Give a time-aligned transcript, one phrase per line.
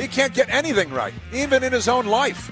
[0.00, 2.50] He can't get anything right, even in his own life.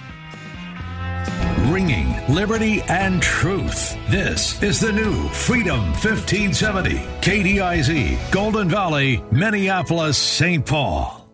[1.70, 3.96] Ringing liberty and truth.
[4.10, 6.96] This is the new Freedom 1570.
[7.20, 10.64] KDIZ, Golden Valley, Minneapolis, St.
[10.64, 11.32] Paul.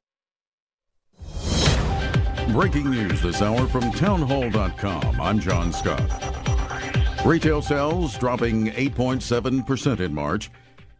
[2.50, 5.20] Breaking news this hour from townhall.com.
[5.20, 7.24] I'm John Scott.
[7.24, 10.50] Retail sales dropping 8.7% in March.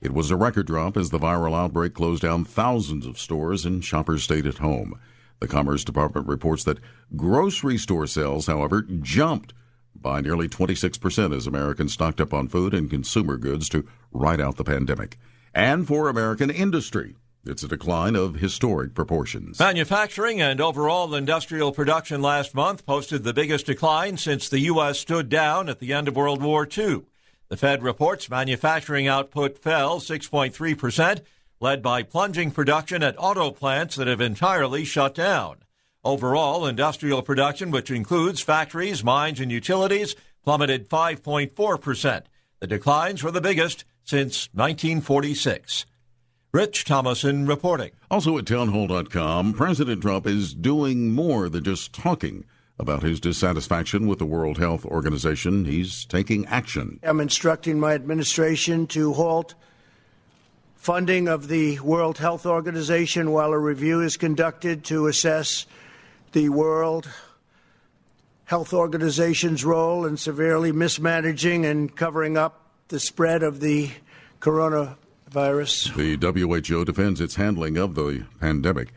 [0.05, 3.83] It was a record drop as the viral outbreak closed down thousands of stores and
[3.83, 5.01] shoppers stayed at home.
[5.41, 6.79] The Commerce Department reports that
[7.17, 9.55] grocery store sales, however, jumped
[9.97, 14.57] by nearly 26% as Americans stocked up on food and consumer goods to ride out
[14.57, 15.19] the pandemic.
[15.55, 17.17] And for American industry,
[17.47, 19.59] it's a decline of historic proportions.
[19.59, 24.99] Manufacturing and overall industrial production last month posted the biggest decline since the U.S.
[24.99, 27.05] stood down at the end of World War II.
[27.49, 31.21] The Fed reports manufacturing output fell 6.3%,
[31.61, 35.59] led by plunging production at auto plants that have entirely shut down.
[36.03, 42.23] Overall, industrial production, which includes factories, mines, and utilities, plummeted 5.4%.
[42.61, 45.87] The declines were the biggest since 1946.
[46.53, 47.91] Rich Thomason reporting.
[48.11, 52.45] Also at townhall.com, President Trump is doing more than just talking
[52.79, 55.65] about his dissatisfaction with the World Health Organization.
[55.65, 56.99] He's taking action.
[57.03, 59.55] I'm instructing my administration to halt
[60.75, 65.67] funding of the World Health Organization while a review is conducted to assess
[66.33, 67.09] the World
[68.45, 73.91] Health Organization's role in severely mismanaging and covering up the spread of the
[74.41, 75.95] coronavirus.
[75.95, 76.19] The
[76.69, 78.93] WHO defends its handling of the pandemic.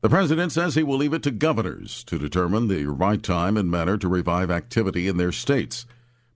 [0.00, 3.68] The president says he will leave it to governors to determine the right time and
[3.68, 5.86] manner to revive activity in their states.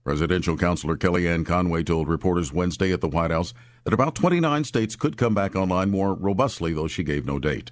[0.03, 3.53] Presidential counselor Kellyanne Conway told reporters Wednesday at the White House
[3.85, 7.71] that about 29 states could come back online more robustly, though she gave no date.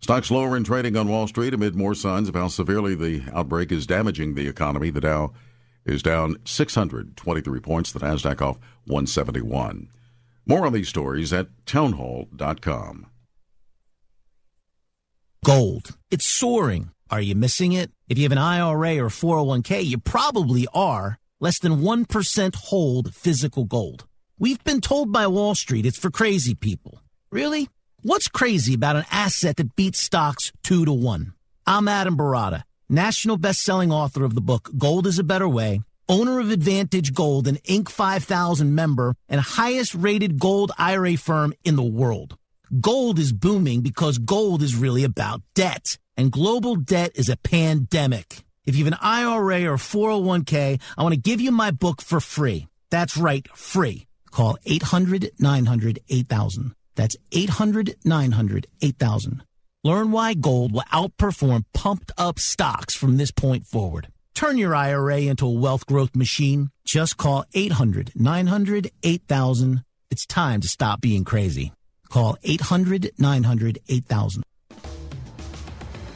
[0.00, 3.70] Stocks lower in trading on Wall Street amid more signs of how severely the outbreak
[3.70, 4.90] is damaging the economy.
[4.90, 5.32] The Dow
[5.84, 9.88] is down 623 points, the Nasdaq off 171.
[10.46, 13.06] More on these stories at townhall.com.
[15.44, 15.96] Gold.
[16.10, 16.90] It's soaring.
[17.10, 17.90] Are you missing it?
[18.08, 21.18] If you have an IRA or 401k, you probably are.
[21.40, 24.06] Less than 1% hold physical gold.
[24.38, 27.00] We've been told by Wall Street it's for crazy people.
[27.30, 27.68] Really?
[28.02, 31.34] What's crazy about an asset that beats stocks two to one?
[31.66, 36.40] I'm Adam Baratta, national best-selling author of the book Gold is a Better Way, owner
[36.40, 37.88] of Advantage Gold, an Inc.
[37.88, 42.36] 5000 member, and highest rated gold IRA firm in the world.
[42.80, 48.42] Gold is booming because gold is really about debt, and global debt is a pandemic.
[48.64, 52.18] If you have an IRA or 401k, I want to give you my book for
[52.18, 52.66] free.
[52.90, 54.08] That's right, free.
[54.32, 56.74] Call 800 900 8000.
[56.96, 59.44] That's 800 900 8000.
[59.84, 64.08] Learn why gold will outperform pumped up stocks from this point forward.
[64.34, 66.70] Turn your IRA into a wealth growth machine.
[66.84, 69.84] Just call 800 900 8000.
[70.10, 71.72] It's time to stop being crazy.
[72.16, 74.42] Call 800 900 8000.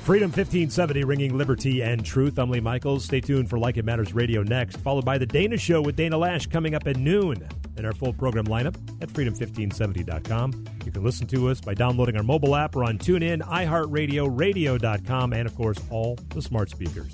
[0.03, 2.39] Freedom 1570, ringing liberty and truth.
[2.39, 3.05] I'm Lee Michaels.
[3.05, 6.17] Stay tuned for Like It Matters Radio next, followed by The Dana Show with Dana
[6.17, 7.47] Loesch coming up at noon.
[7.77, 10.65] And our full program lineup at freedom1570.com.
[10.87, 15.35] You can listen to us by downloading our mobile app or on TuneIn, iHeartRadio, radio.com,
[15.35, 17.13] and of course, all the smart speakers.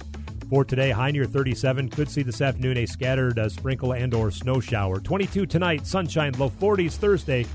[0.49, 1.89] For today, high near 37.
[1.89, 5.01] Could see this afternoon a scattered uh, sprinkle and or snow shower.
[5.01, 7.47] 22 tonight, sunshine, low 40s Thursday.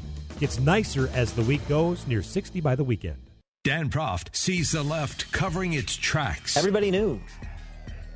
[0.41, 3.18] Gets nicer as the week goes, near 60 by the weekend.
[3.63, 6.58] Dan Proft sees the left covering its tracks.
[6.58, 7.22] Everybody knew.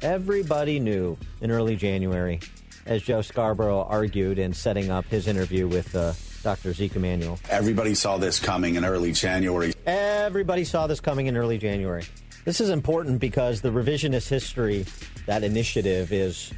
[0.02, 2.40] Everybody knew in early January,
[2.88, 6.74] as Joe Scarborough argued in setting up his interview with uh, Dr.
[6.74, 7.38] Zeke Emanuel.
[7.48, 9.74] Everybody saw this coming in early January.
[9.86, 12.06] Everybody saw this coming in early January.
[12.44, 14.88] This is important because the revisionist history,
[15.28, 16.52] that initiative, is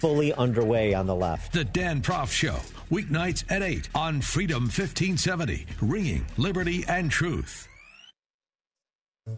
[0.00, 1.52] fully underway on the left.
[1.52, 2.58] The Dan Proft Show,
[2.90, 7.68] weeknights at 8 on Freedom 1570, ringing liberty and truth.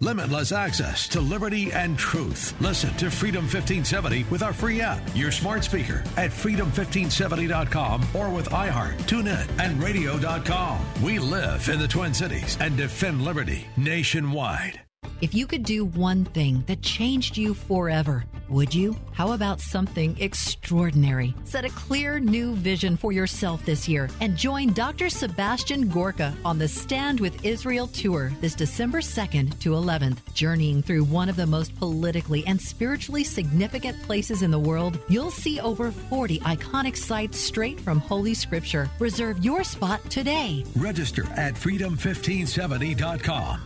[0.01, 2.61] Limitless access to liberty and truth.
[2.61, 8.49] Listen to Freedom 1570 with our free app, your smart speaker at freedom1570.com or with
[8.49, 10.85] iHeart, TuneIn, and radio.com.
[11.05, 14.86] We live in the Twin Cities and defend liberty nationwide.
[15.23, 18.95] If you could do one thing that changed you forever, would you?
[19.13, 21.35] How about something extraordinary?
[21.45, 25.09] Set a clear new vision for yourself this year and join Dr.
[25.09, 30.19] Sebastian Gorka on the Stand with Israel tour this December 2nd to 11th.
[30.35, 35.31] Journeying through one of the most politically and spiritually significant places in the world, you'll
[35.31, 38.91] see over 40 iconic sites straight from Holy Scripture.
[38.99, 40.63] Reserve your spot today.
[40.77, 43.66] Register at freedom1570.com.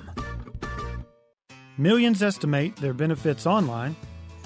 [1.80, 3.96] Millions estimate their benefits online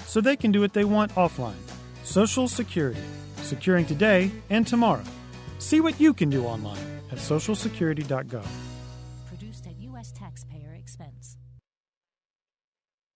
[0.05, 1.59] so they can do what they want offline.
[2.01, 3.03] Social Security,
[3.41, 5.03] securing today and tomorrow.
[5.59, 6.79] See what you can do online
[7.11, 8.47] at socialsecurity.gov.
[9.25, 10.13] Produced at U.S.
[10.13, 11.35] taxpayer expense.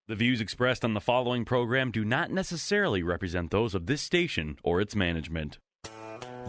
[0.10, 4.58] The views expressed on the following program do not necessarily represent those of this station
[4.64, 5.60] or its management.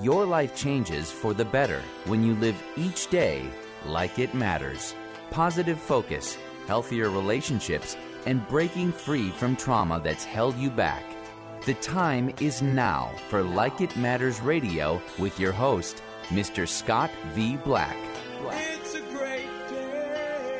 [0.02, 3.44] Your life changes for the better when you live each day
[3.86, 4.92] like it matters.
[5.30, 6.36] Positive focus,
[6.66, 7.96] healthier relationships,
[8.26, 11.04] and breaking free from trauma that's held you back.
[11.66, 16.66] The time is now for Like It Matters Radio with your host, Mr.
[16.66, 17.56] Scott V.
[17.58, 17.96] Black.
[18.52, 20.56] It's a great day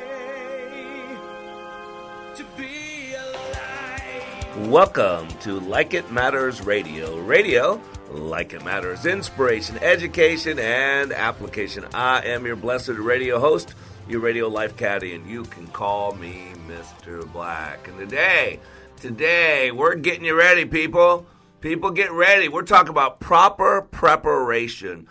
[2.35, 4.69] to be alive.
[4.69, 7.17] Welcome to Like It Matters Radio.
[7.19, 7.81] Radio,
[8.11, 11.85] like it matters, inspiration, education, and application.
[11.93, 13.73] I am your blessed radio host,
[14.07, 17.31] your radio life caddy, and you can call me Mr.
[17.31, 17.87] Black.
[17.87, 18.59] And today,
[18.99, 21.25] today, we're getting you ready, people.
[21.61, 22.49] People, get ready.
[22.49, 25.07] We're talking about proper preparation.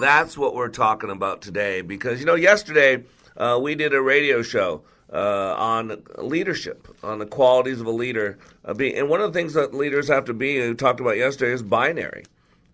[0.00, 1.80] That's what we're talking about today.
[1.80, 3.04] Because, you know, yesterday
[3.36, 4.82] uh, we did a radio show
[5.12, 8.38] uh, on leadership, on the qualities of a leader.
[8.64, 11.16] Uh, be, and one of the things that leaders have to be, we talked about
[11.16, 12.24] yesterday, is binary.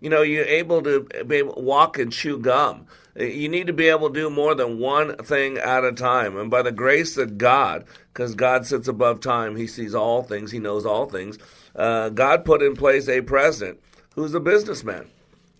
[0.01, 2.87] You know, you're able to be able to walk and chew gum.
[3.15, 6.37] You need to be able to do more than one thing at a time.
[6.37, 10.51] And by the grace of God, because God sits above time, He sees all things,
[10.51, 11.37] He knows all things.
[11.75, 13.79] Uh, God put in place a president
[14.15, 15.07] who's a businessman,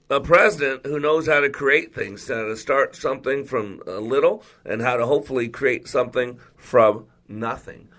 [0.10, 4.44] a president who knows how to create things, how to start something from a little,
[4.66, 7.90] and how to hopefully create something from nothing.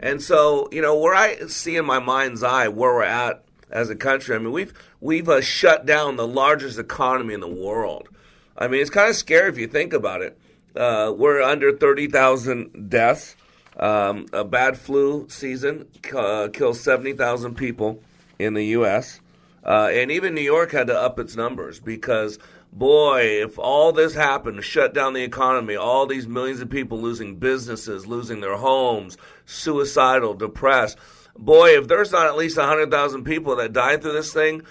[0.00, 3.88] And so, you know, where I see in my mind's eye where we're at as
[3.88, 8.08] a country, I mean, we've we've uh, shut down the largest economy in the world.
[8.56, 10.38] I mean, it's kind of scary if you think about it.
[10.74, 13.36] Uh, we're under 30,000 deaths.
[13.76, 18.02] Um, a bad flu season uh, kills 70,000 people
[18.38, 19.20] in the U.S.
[19.64, 22.38] Uh, and even New York had to up its numbers because,
[22.72, 27.36] boy, if all this happened, shut down the economy, all these millions of people losing
[27.36, 29.16] businesses, losing their homes,
[29.46, 30.98] suicidal, depressed,
[31.38, 34.62] boy, if there's not at least 100,000 people that died through this thing,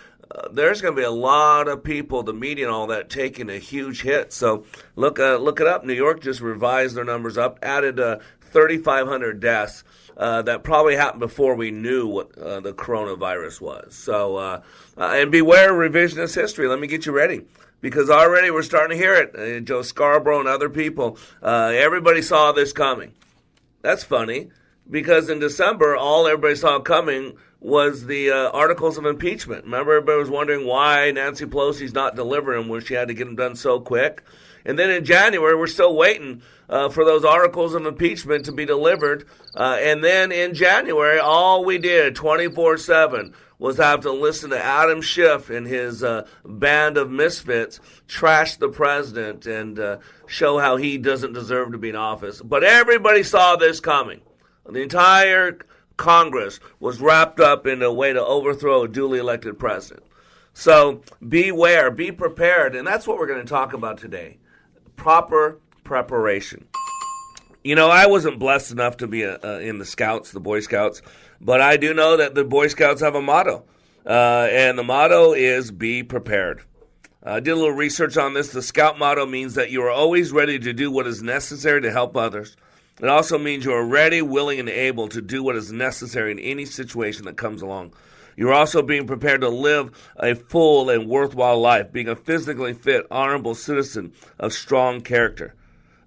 [0.51, 3.57] there's going to be a lot of people, the media and all that, taking a
[3.57, 4.33] huge hit.
[4.33, 5.85] So look, uh, look it up.
[5.85, 9.83] New York just revised their numbers up, added uh, 3,500 deaths.
[10.17, 13.95] Uh, that probably happened before we knew what uh, the coronavirus was.
[13.95, 14.61] So, uh,
[14.97, 16.67] and beware revisionist history.
[16.67, 17.45] Let me get you ready
[17.79, 19.63] because already we're starting to hear it.
[19.63, 23.13] Joe Scarborough and other people, everybody saw this coming.
[23.81, 24.51] That's funny
[24.89, 29.65] because in December, all everybody saw coming was the uh, articles of impeachment.
[29.65, 33.35] Remember, everybody was wondering why Nancy Pelosi's not delivering when she had to get them
[33.35, 34.23] done so quick.
[34.65, 38.65] And then in January, we're still waiting uh, for those articles of impeachment to be
[38.65, 39.27] delivered.
[39.55, 44.63] Uh, and then in January, all we did 24 7 was have to listen to
[44.63, 50.77] Adam Schiff and his uh, band of misfits trash the president and uh, show how
[50.77, 52.41] he doesn't deserve to be in office.
[52.41, 54.21] But everybody saw this coming.
[54.65, 55.59] The entire
[56.01, 60.03] Congress was wrapped up in a way to overthrow a duly elected president.
[60.51, 64.39] So beware, be prepared, and that's what we're going to talk about today
[64.95, 66.65] proper preparation.
[67.63, 70.61] You know, I wasn't blessed enough to be a, uh, in the Scouts, the Boy
[70.61, 71.03] Scouts,
[71.39, 73.63] but I do know that the Boy Scouts have a motto,
[74.03, 76.63] uh, and the motto is be prepared.
[77.21, 78.51] I did a little research on this.
[78.51, 81.91] The Scout motto means that you are always ready to do what is necessary to
[81.91, 82.57] help others.
[83.01, 86.37] It also means you are ready, willing, and able to do what is necessary in
[86.37, 87.93] any situation that comes along.
[88.37, 93.07] You're also being prepared to live a full and worthwhile life, being a physically fit,
[93.09, 95.55] honorable citizen of strong character.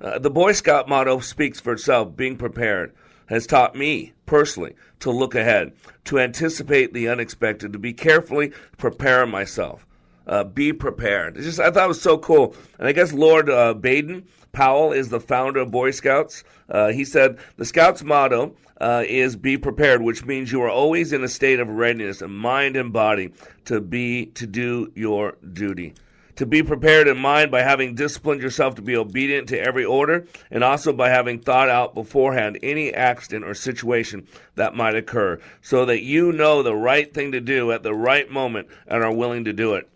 [0.01, 2.17] Uh, the Boy Scout motto speaks for itself.
[2.17, 2.93] Being prepared
[3.27, 5.73] has taught me personally to look ahead,
[6.05, 9.85] to anticipate the unexpected, to be carefully preparing myself.
[10.27, 11.37] Uh, be prepared.
[11.37, 14.93] It's just I thought it was so cool, and I guess Lord uh, Baden Powell
[14.93, 16.45] is the founder of Boy Scouts.
[16.69, 21.13] Uh, he said the Scouts motto uh, is "Be prepared," which means you are always
[21.13, 23.33] in a state of readiness, in mind and body,
[23.67, 25.93] to be to do your duty.
[26.37, 30.27] To be prepared in mind by having disciplined yourself to be obedient to every order,
[30.51, 34.27] and also by having thought out beforehand any accident or situation
[34.57, 38.31] that might occur, so that you know the right thing to do at the right
[38.31, 39.89] moment and are willing to do it.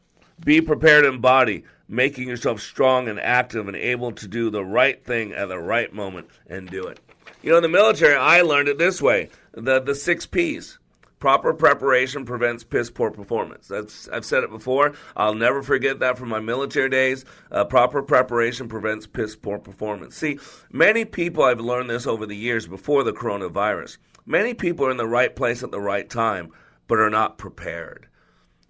[0.45, 5.05] Be prepared in body, making yourself strong and active and able to do the right
[5.05, 7.01] thing at the right moment and do it.
[7.43, 10.79] You know, in the military, I learned it this way the, the six P's.
[11.19, 13.67] Proper preparation prevents piss poor performance.
[13.67, 14.95] That's I've said it before.
[15.17, 17.25] I'll never forget that from my military days.
[17.51, 20.15] Uh, proper preparation prevents piss poor performance.
[20.17, 20.39] See,
[20.71, 23.99] many people I've learned this over the years before the coronavirus.
[24.27, 26.53] Many people are in the right place at the right time,
[26.87, 28.08] but are not prepared.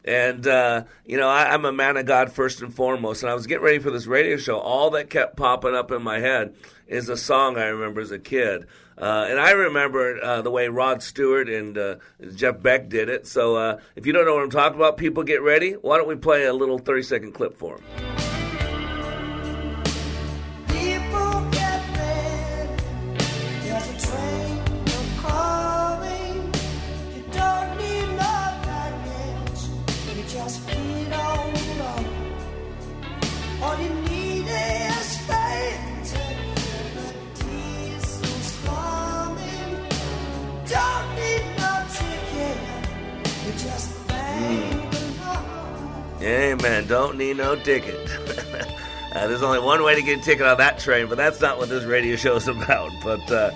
[0.08, 3.22] And, uh, you know, I, I'm a man of God first and foremost.
[3.22, 4.58] And I was getting ready for this radio show.
[4.58, 6.54] All that kept popping up in my head
[6.86, 8.66] is a song I remember as a kid.
[8.96, 11.96] Uh, and I remember uh, the way Rod Stewart and uh,
[12.34, 13.26] Jeff Beck did it.
[13.26, 15.72] So uh, if you don't know what I'm talking about, people get ready.
[15.72, 18.27] Why don't we play a little 30 second clip for them?
[46.20, 46.86] Amen.
[46.88, 47.94] Don't need no ticket.
[49.14, 51.58] uh, there's only one way to get a ticket on that train, but that's not
[51.58, 52.90] what this radio show is about.
[53.04, 53.50] But, uh,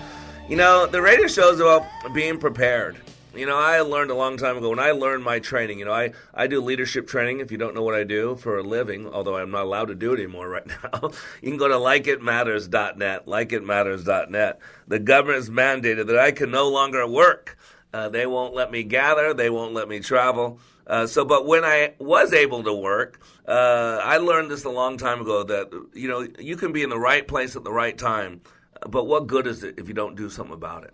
[0.47, 2.97] you know, the radio show is about being prepared.
[3.35, 5.79] You know, I learned a long time ago when I learned my training.
[5.79, 7.39] You know, I, I do leadership training.
[7.39, 9.95] If you don't know what I do for a living, although I'm not allowed to
[9.95, 13.25] do it anymore right now, you can go to likeitmatters.net.
[13.25, 14.59] Likeitmatters.net.
[14.87, 17.57] The government's mandated that I can no longer work.
[17.91, 19.33] Uh, they won't let me gather.
[19.33, 20.59] They won't let me travel.
[20.85, 24.97] Uh, so, but when I was able to work, uh, I learned this a long
[24.97, 27.97] time ago that you know you can be in the right place at the right
[27.97, 28.41] time,
[28.89, 30.93] but what good is it if you don't do something about it?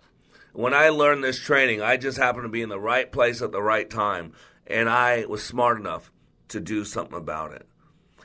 [0.52, 3.52] When I learned this training, I just happened to be in the right place at
[3.52, 4.32] the right time,
[4.66, 6.10] and I was smart enough
[6.48, 7.66] to do something about it.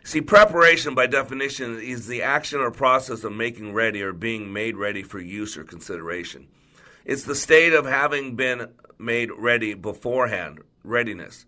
[0.03, 4.77] See, preparation by definition is the action or process of making ready or being made
[4.77, 6.47] ready for use or consideration.
[7.05, 8.69] It's the state of having been
[8.99, 11.45] made ready beforehand, readiness.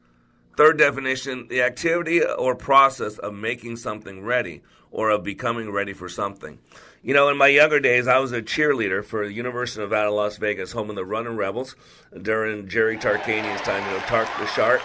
[0.58, 6.10] Third definition, the activity or process of making something ready or of becoming ready for
[6.10, 6.58] something.
[7.04, 10.10] You know, in my younger days, I was a cheerleader for the University of Nevada,
[10.10, 11.76] Las Vegas, home of the Running Rebels
[12.20, 14.82] during Jerry Tarkanian's time, you know, Tark the Shark.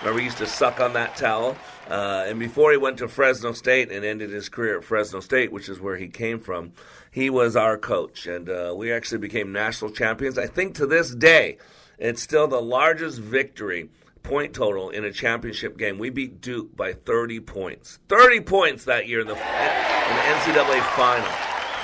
[0.00, 1.56] Remember, he used to suck on that towel.
[1.88, 5.50] Uh, and before he went to Fresno State and ended his career at Fresno State,
[5.50, 6.72] which is where he came from,
[7.10, 8.26] he was our coach.
[8.26, 10.36] And uh, we actually became national champions.
[10.36, 11.56] I think to this day,
[11.98, 13.88] it's still the largest victory
[14.24, 15.98] point total in a championship game.
[15.98, 18.00] We beat Duke by 30 points.
[18.08, 21.30] 30 points that year in the, in the NCAA final.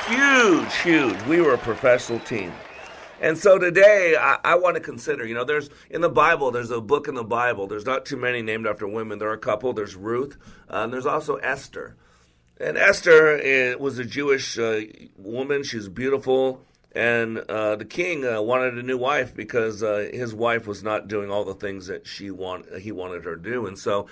[0.09, 1.23] Huge, huge.
[1.29, 2.53] We were a professional team.
[3.21, 6.71] And so today, I, I, want to consider, you know, there's in the Bible, there's
[6.71, 7.67] a book in the Bible.
[7.67, 9.19] There's not too many named after women.
[9.19, 9.75] There are a couple.
[9.75, 10.39] There's Ruth,
[10.71, 11.97] uh, and there's also Esther.
[12.59, 14.81] And Esther is, was a Jewish uh,
[15.19, 15.65] woman.
[15.65, 16.65] She's beautiful.
[16.93, 21.07] And uh, the king uh, wanted a new wife because uh, his wife was not
[21.07, 23.67] doing all the things that she want, he wanted her to do.
[23.67, 24.09] And so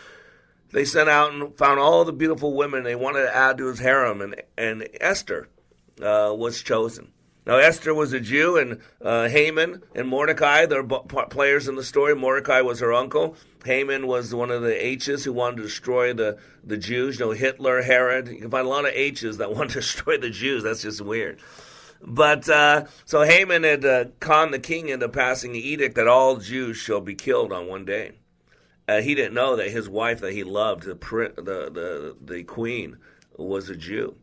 [0.71, 3.81] they sent out and found all the beautiful women they wanted to add to his
[3.81, 4.21] harem.
[4.21, 5.49] And, and Esther
[6.01, 7.13] uh, was chosen.
[7.49, 12.15] Now, Esther was a Jew, and uh, Haman and Mordecai, they're players in the story.
[12.15, 13.37] Mordecai was her uncle.
[13.65, 17.19] Haman was one of the H's who wanted to destroy the, the Jews.
[17.19, 18.29] You know, Hitler, Herod.
[18.29, 20.63] You can find a lot of H's that want to destroy the Jews.
[20.63, 21.41] That's just weird.
[22.01, 26.37] But uh, so Haman had uh, conned the king into passing the edict that all
[26.37, 28.13] Jews shall be killed on one day.
[28.87, 32.97] Uh, he didn't know that his wife that he loved, the, the, the, the queen,
[33.37, 34.17] was a Jew.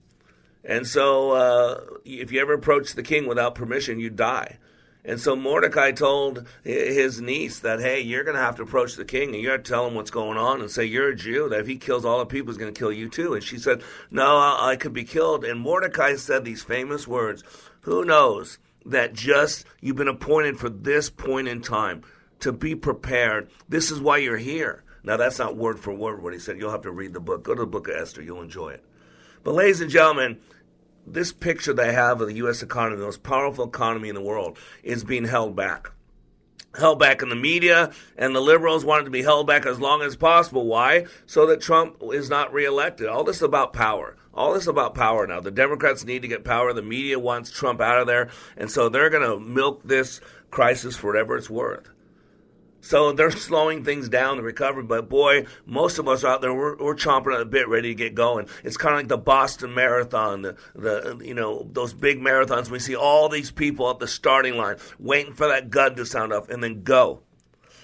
[0.64, 4.58] And so, uh, if you ever approach the king without permission, you die.
[5.08, 9.06] And so Mordecai told his niece that, hey, you're going to have to approach the
[9.06, 11.48] king and you have to tell him what's going on and say, you're a Jew,
[11.50, 13.36] that if he kills all the people, he's going to kill you too.
[13.36, 15.46] And she said, no, I could be killed.
[15.46, 17.44] And Mordecai said these famous words
[17.82, 22.02] Who knows that just you've been appointed for this point in time
[22.40, 23.52] to be prepared?
[23.70, 24.84] This is why you're here.
[25.04, 26.58] Now, that's not word for word what he said.
[26.58, 27.44] You'll have to read the book.
[27.44, 28.84] Go to the book of Esther, you'll enjoy it.
[29.44, 30.40] But, ladies and gentlemen,
[31.06, 32.64] this picture they have of the U.S.
[32.64, 35.92] economy, the most powerful economy in the world, is being held back.
[36.78, 40.02] Held back in the media, and the liberals wanted to be held back as long
[40.02, 40.66] as possible.
[40.66, 41.06] Why?
[41.26, 43.08] So that Trump is not reelected.
[43.08, 44.18] All this about power.
[44.34, 45.40] All this about power now.
[45.40, 46.74] The Democrats need to get power.
[46.74, 48.30] The media wants Trump out of there.
[48.58, 50.20] And so they're going to milk this
[50.52, 51.90] crisis for whatever it's worth.
[52.86, 54.84] So they're slowing things down, the recovery.
[54.84, 57.96] But boy, most of us out there, we're, we're chomping at the bit, ready to
[57.96, 58.48] get going.
[58.64, 62.70] It's kind of like the Boston Marathon, the, the you know those big marathons.
[62.70, 66.32] We see all these people at the starting line waiting for that gun to sound
[66.32, 67.22] off and then go.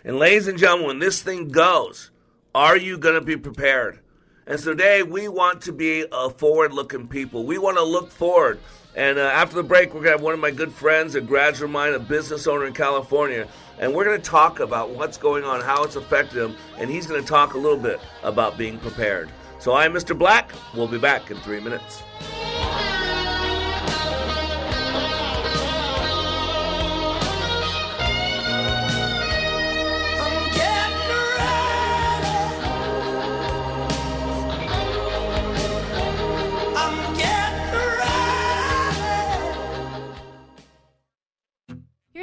[0.03, 2.12] And ladies and gentlemen, when this thing goes,
[2.53, 4.01] are you going to be prepared?
[4.46, 7.43] And so today we want to be a forward-looking people.
[7.43, 8.60] We want to look forward.
[8.96, 11.22] And uh, after the break, we're going to have one of my good friends, a
[11.22, 13.48] graduate of mine, a business owner in California,
[13.81, 17.07] and we're going to talk about what's going on, how it's affected him, and he's
[17.07, 19.29] going to talk a little bit about being prepared.
[19.59, 20.17] So I'm Mr.
[20.17, 20.51] Black.
[20.73, 22.03] We'll be back in three minutes.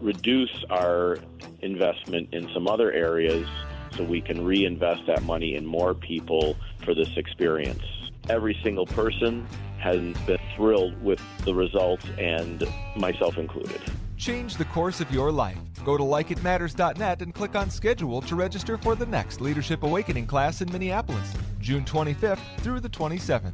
[0.00, 1.18] reduce our
[1.60, 3.48] investment in some other areas
[3.96, 7.82] so we can reinvest that money in more people for this experience.
[8.28, 9.46] Every single person
[9.78, 12.64] has been thrilled with the results, and
[12.96, 13.80] myself included.
[14.16, 15.56] Change the course of your life.
[15.84, 20.60] Go to likeitmatters.net and click on schedule to register for the next Leadership Awakening class
[20.60, 23.52] in Minneapolis, June 25th through the 27th.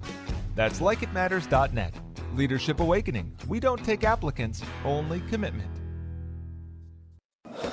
[0.54, 1.94] That's likeitmatters.net.
[2.34, 3.32] Leadership Awakening.
[3.46, 5.70] We don't take applicants, only commitment.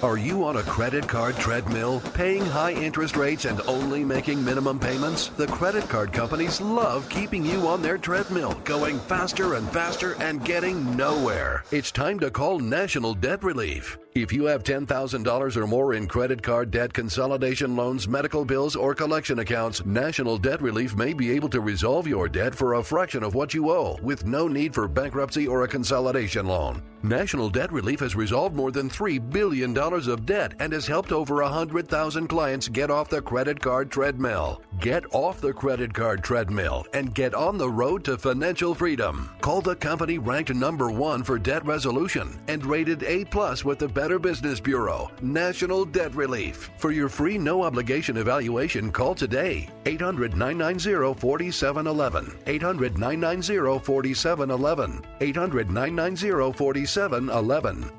[0.04, 4.80] Are you on a credit card treadmill, paying high interest rates and only making minimum
[4.80, 5.28] payments?
[5.28, 10.44] The credit card companies love keeping you on their treadmill, going faster and faster and
[10.44, 11.64] getting nowhere.
[11.72, 13.98] It's time to call National Debt Relief.
[14.14, 18.94] If you have $10,000 or more in credit card debt, consolidation loans, medical bills, or
[18.94, 23.24] collection accounts, National Debt Relief may be able to resolve your debt for a fraction
[23.24, 26.82] of what you owe with no need for bankruptcy or a consolidation loan.
[27.04, 31.36] National Debt Relief has resolved more than $3 billion of debt and has helped over
[31.36, 34.62] 100,000 clients get off the credit card treadmill.
[34.80, 39.32] Get off the credit card treadmill and get on the road to financial freedom.
[39.42, 43.88] Call the company ranked number one for debt resolution and rated A plus with the
[44.02, 46.72] Better Business Bureau, National Debt Relief.
[46.78, 52.36] For your free no obligation evaluation, call today 800 990 4711.
[52.48, 55.06] 800 990 4711.
[55.20, 57.92] 800 990 4711.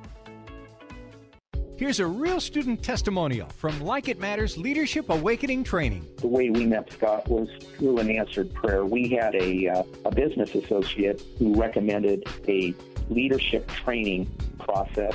[1.76, 6.04] Here's a real student testimonial from Like It Matters Leadership Awakening Training.
[6.16, 8.84] The way we met Scott was through an answered prayer.
[8.84, 12.74] We had a, uh, a business associate who recommended a
[13.08, 14.26] leadership training
[14.58, 15.14] process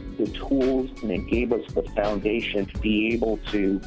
[0.17, 3.81] the tools and it gave us the foundation to be able to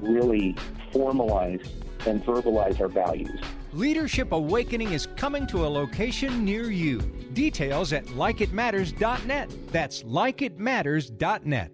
[0.00, 0.54] really
[0.92, 1.66] formalize
[2.06, 3.40] and verbalize our values.
[3.72, 7.00] Leadership Awakening is coming to a location near you.
[7.32, 9.50] Details at likeitmatters.net.
[9.70, 11.72] That's likeitmatters.net.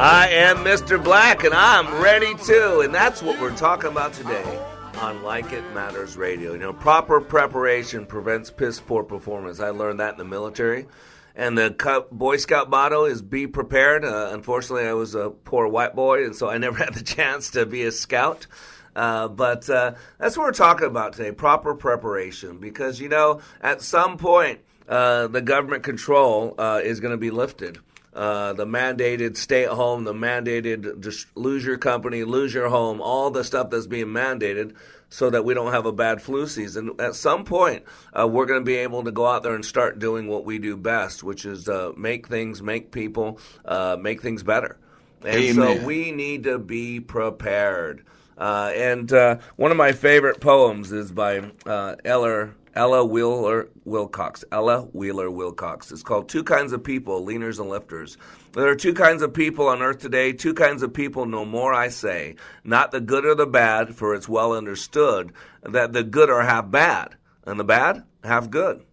[0.00, 1.02] I am Mr.
[1.02, 2.82] Black, and I'm ready too.
[2.84, 4.64] And that's what we're talking about today
[4.98, 6.52] on Like It Matters Radio.
[6.52, 9.58] You know, proper preparation prevents piss poor performance.
[9.58, 10.86] I learned that in the military.
[11.34, 14.04] And the Boy Scout motto is be prepared.
[14.04, 17.50] Uh, unfortunately, I was a poor white boy, and so I never had the chance
[17.50, 18.46] to be a scout.
[18.94, 22.58] Uh, but uh, that's what we're talking about today proper preparation.
[22.58, 27.32] Because, you know, at some point, uh, the government control uh, is going to be
[27.32, 27.78] lifted.
[28.14, 33.00] Uh, the mandated stay at home, the mandated just lose your company, lose your home,
[33.00, 34.74] all the stuff that's being mandated
[35.10, 36.92] so that we don't have a bad flu season.
[36.98, 37.84] At some point,
[38.18, 40.58] uh, we're going to be able to go out there and start doing what we
[40.58, 44.78] do best, which is uh, make things, make people, uh, make things better.
[45.24, 48.04] And so we need to be prepared.
[48.36, 54.44] Uh, and uh, one of my favorite poems is by uh, Eller, Ella Wheeler Wilcox.
[54.52, 55.90] Ella Wheeler Wilcox.
[55.90, 58.16] It's called Two Kinds of People, Leaners and Lifters.
[58.52, 61.74] There are two kinds of people on earth today, two kinds of people, no more
[61.74, 62.36] I say.
[62.62, 65.32] Not the good or the bad, for it's well understood
[65.64, 68.84] that the good are half bad, and the bad half good.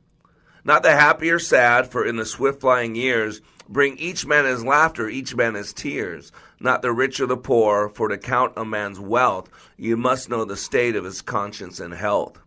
[0.63, 4.65] Not the happy or sad, for in the swift flying years bring each man his
[4.65, 6.31] laughter, each man his tears.
[6.59, 10.43] Not the rich or the poor, for to count a man's wealth, you must know
[10.43, 12.39] the state of his conscience and health.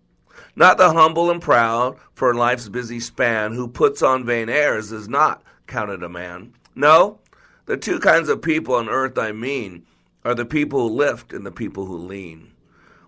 [0.58, 5.08] Not the humble and proud, for life's busy span, who puts on vain airs is
[5.08, 6.52] not counted a man.
[6.74, 7.20] No,
[7.66, 9.86] the two kinds of people on earth I mean
[10.24, 12.50] are the people who lift and the people who lean.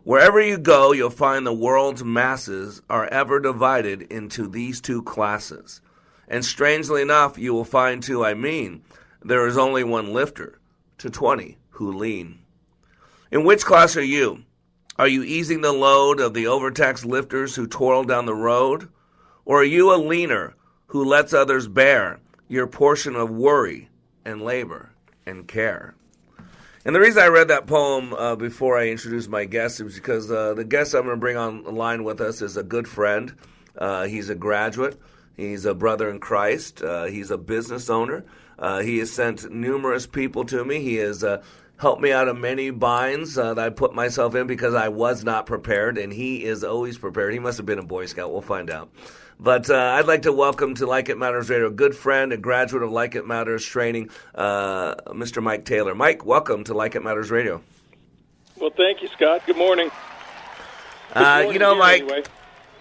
[0.04, 5.80] Wherever you go, you'll find the world's masses are ever divided into these two classes.
[6.28, 8.82] And strangely enough, you will find too, I mean,
[9.24, 10.60] there is only one lifter
[10.98, 12.38] to 20 who lean.
[13.32, 14.44] In which class are you?
[15.00, 18.90] Are you easing the load of the overtaxed lifters who toil down the road?
[19.46, 20.56] Or are you a leaner
[20.88, 23.88] who lets others bear your portion of worry
[24.26, 24.90] and labor
[25.24, 25.94] and care?
[26.84, 30.30] And the reason I read that poem uh, before I introduced my guest is because
[30.30, 32.86] uh, the guest I'm going to bring on the line with us is a good
[32.86, 33.34] friend.
[33.78, 35.00] Uh, he's a graduate.
[35.34, 36.82] He's a brother in Christ.
[36.82, 38.26] Uh, he's a business owner.
[38.58, 40.82] Uh, he has sent numerous people to me.
[40.82, 41.24] He has
[41.80, 45.24] helped me out of many binds uh, that I put myself in because I was
[45.24, 47.32] not prepared, and he is always prepared.
[47.32, 48.30] He must have been a Boy Scout.
[48.30, 48.90] We'll find out.
[49.38, 52.36] But uh, I'd like to welcome to Like It Matters Radio a good friend, a
[52.36, 55.42] graduate of Like It Matters training, uh, Mr.
[55.42, 55.94] Mike Taylor.
[55.94, 57.62] Mike, welcome to Like It Matters Radio.
[58.58, 59.40] Well, thank you, Scott.
[59.46, 59.88] Good morning.
[61.14, 62.02] Good Uh, morning you know, Mike.
[62.02, 62.22] Anyway.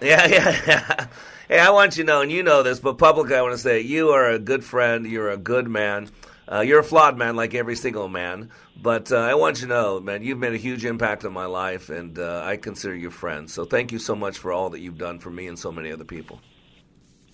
[0.02, 1.08] Yeah, yeah, yeah.
[1.50, 3.58] Hey, I want you to know, and you know this, but publicly I want to
[3.58, 5.06] say you are a good friend.
[5.06, 6.10] You're a good man.
[6.52, 8.50] Uh, you're a flawed man like every single man.
[8.82, 11.46] But uh, I want you to know, man, you've made a huge impact on my
[11.46, 13.50] life, and uh, I consider you a friend.
[13.50, 15.92] So thank you so much for all that you've done for me and so many
[15.92, 16.40] other people.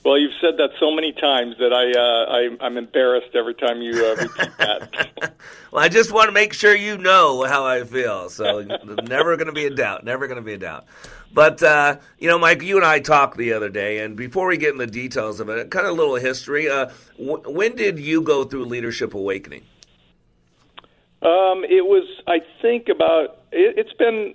[0.05, 3.81] Well, you've said that so many times that I, uh, I I'm embarrassed every time
[3.81, 5.33] you uh, repeat that.
[5.71, 8.29] Well, I just want to make sure you know how I feel.
[8.29, 8.61] So
[9.03, 10.05] never going to be a doubt.
[10.05, 10.85] Never going to be a doubt.
[11.35, 14.55] But uh, you know, Mike, you and I talked the other day, and before we
[14.55, 16.69] get in the details of it, kind of a little history.
[16.69, 19.63] Uh, w- when did you go through Leadership Awakening?
[21.21, 23.41] Um, it was, I think, about.
[23.51, 24.33] It, it's been.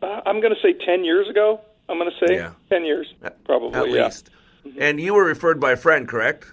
[0.00, 1.60] Uh, I'm going to say ten years ago.
[1.88, 2.52] I'm going to say Yeah.
[2.70, 3.12] ten years,
[3.44, 3.80] probably.
[3.80, 4.04] At yeah.
[4.04, 4.30] least.
[4.78, 6.46] And you were referred by a friend, correct?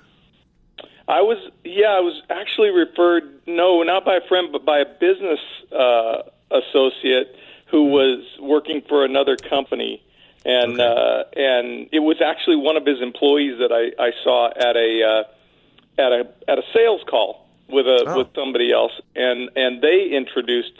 [1.07, 3.23] I was, yeah, I was actually referred.
[3.45, 5.39] No, not by a friend, but by a business
[5.71, 7.35] uh, associate
[7.71, 10.01] who was working for another company,
[10.45, 14.75] and uh, and it was actually one of his employees that I, I saw at
[14.75, 18.17] a uh, at a at a sales call with a Oh.
[18.17, 20.73] with somebody else, and and they introduced.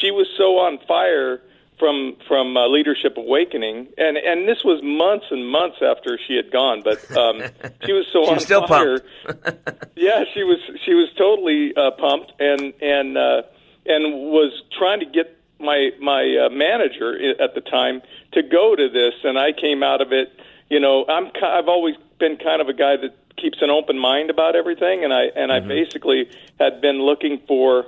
[0.00, 1.40] She was so on fire
[1.78, 6.50] from from uh, Leadership Awakening, and and this was months and months after she had
[6.50, 7.42] gone, but um,
[7.84, 9.00] she was so She on was still fire.
[9.96, 13.42] yeah, she was she was totally uh, pumped and and uh,
[13.86, 18.88] and was trying to get my my uh, manager at the time to go to
[18.88, 20.32] this, and I came out of it.
[20.68, 24.30] You know, I'm I've always been kind of a guy that keeps an open mind
[24.30, 27.86] about everything, and I and I basically had been looking for.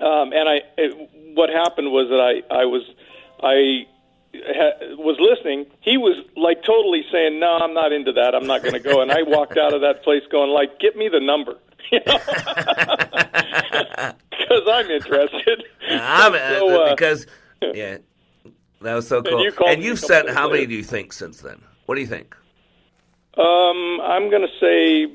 [0.00, 2.82] Um, and I, it, what happened was that I, I was,
[3.42, 3.86] I
[4.32, 5.66] ha, was listening.
[5.80, 8.34] He was like totally saying, "No, I'm not into that.
[8.34, 10.96] I'm not going to go." And I walked out of that place going, "Like, get
[10.96, 11.56] me the number."
[11.90, 12.18] You know,
[14.30, 15.64] because I'm interested.
[15.90, 17.26] I'm, uh, So, uh, because
[17.74, 17.98] yeah,
[18.82, 19.42] that was so And cool.
[19.44, 21.60] you and you've sent how many do you think since then?
[21.86, 22.36] What do you think?
[23.36, 25.14] Um, I'm going to say,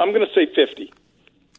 [0.00, 0.92] I'm to say fifty.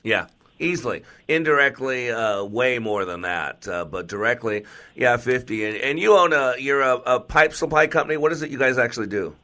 [0.03, 0.27] Yeah,
[0.59, 1.03] easily.
[1.27, 5.65] Indirectly, uh, way more than that, uh, but directly, yeah, fifty.
[5.65, 8.17] And, and you own a you're a, a pipe supply company.
[8.17, 9.35] What is it you guys actually do?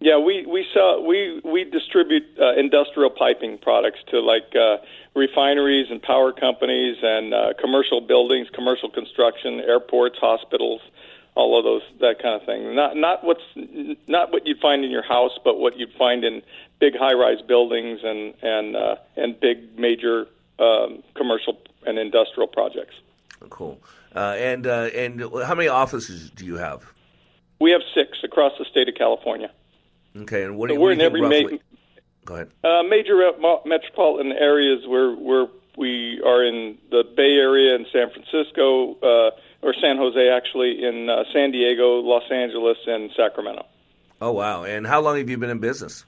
[0.00, 4.78] Yeah, we we sell we we distribute uh, industrial piping products to like uh,
[5.14, 10.80] refineries and power companies and uh, commercial buildings, commercial construction, airports, hospitals,
[11.34, 12.74] all of those that kind of thing.
[12.74, 13.44] Not not what's
[14.06, 16.40] not what you'd find in your house, but what you'd find in
[16.78, 20.26] big high-rise buildings and and uh, and big major
[20.58, 22.94] um, commercial and industrial projects.
[23.50, 23.78] Cool.
[24.14, 26.90] Uh, and uh, and how many offices do you have?
[27.60, 29.50] We have six across the state of California.
[30.16, 31.60] Okay, and what do you, we're what in every think ma- roughly?
[32.24, 32.50] Go ahead.
[32.62, 33.16] Uh, major
[33.64, 35.46] metropolitan areas where where
[35.76, 39.30] we are in the Bay Area in San Francisco uh,
[39.62, 43.66] or San Jose, actually in uh, San Diego, Los Angeles, and Sacramento.
[44.20, 44.64] Oh wow!
[44.64, 46.04] And how long have you been in business?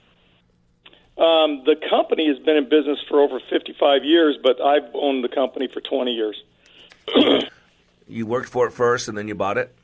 [1.19, 5.29] Um, the company has been in business for over 55 years, but I've owned the
[5.29, 6.43] company for 20 years.
[8.09, 9.75] You worked for it first, and then you bought it.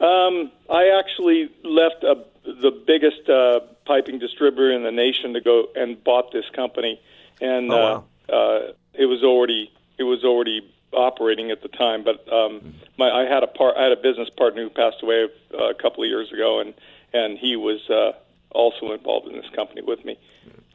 [0.00, 2.24] Um, I actually left a,
[2.60, 7.00] the biggest uh, piping distributor in the nation to go and bought this company,
[7.40, 8.04] and Oh, wow.
[8.28, 10.60] uh, uh, it was already it was already
[10.92, 12.02] operating at the time.
[12.04, 15.28] But um, my I had a part I had a business partner who passed away
[15.54, 16.74] uh, a couple of years ago, and
[17.12, 18.12] and he was uh,
[18.50, 20.18] also involved in this company with me.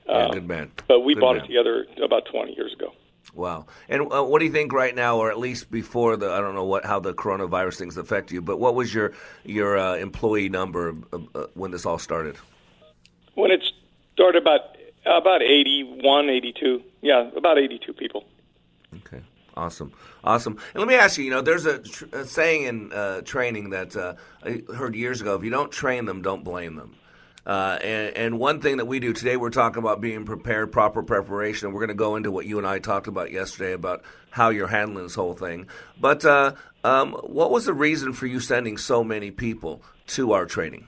[0.07, 0.71] Yeah, Um, good man.
[0.87, 1.43] But we Good bought man.
[1.45, 2.93] it together about 20 years ago.
[3.35, 3.65] Wow.
[3.89, 6.55] And uh, what do you think right now, or at least before the I don't
[6.55, 9.11] know what how the coronavirus things affect you, but what was your
[9.43, 12.37] your uh, employee number uh, uh, when this all started?
[13.33, 13.61] When it
[14.13, 16.81] started about about 81, 82.
[17.01, 18.23] Yeah, about 82 people.
[18.97, 19.21] Okay.
[19.57, 19.93] Awesome,
[20.23, 20.57] awesome.
[20.73, 23.69] And let me ask you, you know, there's a, tr- a saying in uh, training
[23.69, 26.95] that uh, I heard years ago: if you don't train them, don't blame them.
[27.45, 31.03] Uh, and, and one thing that we do today, we're talking about being prepared, proper
[31.03, 34.03] preparation, and we're going to go into what you and I talked about yesterday about
[34.31, 35.67] how you're handling this whole thing.
[35.99, 36.53] But uh,
[36.83, 40.87] um, what was the reason for you sending so many people to our training?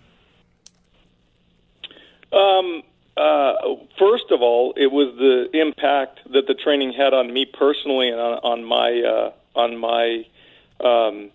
[2.33, 2.81] Um,
[3.15, 3.53] uh,
[3.99, 8.19] first of all, it was the impact that the training had on me personally and
[8.19, 10.25] on, on my uh, on my
[10.79, 11.31] um,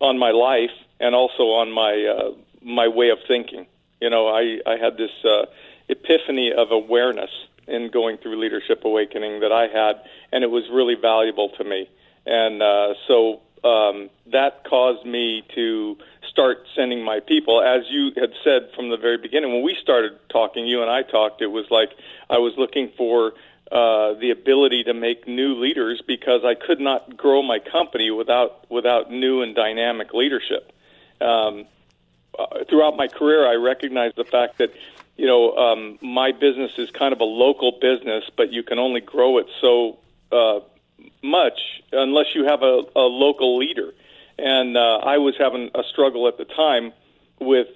[0.00, 2.30] on my life, and also on my uh,
[2.62, 3.66] my way of thinking.
[4.00, 5.46] You know, I I had this uh,
[5.88, 7.30] epiphany of awareness
[7.66, 11.88] in going through leadership awakening that I had, and it was really valuable to me.
[12.26, 15.96] And uh, so um, that caused me to
[16.28, 17.62] start sending my people.
[17.62, 21.02] As you had said from the very beginning, when we started talking, you and I
[21.02, 21.90] talked, it was like
[22.28, 23.32] I was looking for
[23.70, 28.70] uh, the ability to make new leaders because I could not grow my company without
[28.70, 30.72] without new and dynamic leadership.
[31.20, 31.66] Um,
[32.40, 34.72] uh, throughout my career, I recognize the fact that
[35.16, 39.00] you know um, my business is kind of a local business, but you can only
[39.00, 39.98] grow it so
[40.32, 40.60] uh,
[41.22, 43.92] much unless you have a, a local leader.
[44.38, 46.92] And uh, I was having a struggle at the time
[47.38, 47.68] with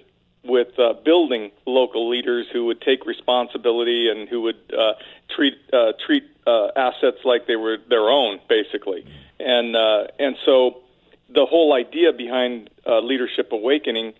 [0.43, 4.93] with uh, building local leaders who would take responsibility and who would uh,
[5.29, 9.05] treat uh, treat uh, assets like they were their own, basically.
[9.39, 10.81] And uh, and so
[11.29, 14.13] the whole idea behind uh, leadership awakening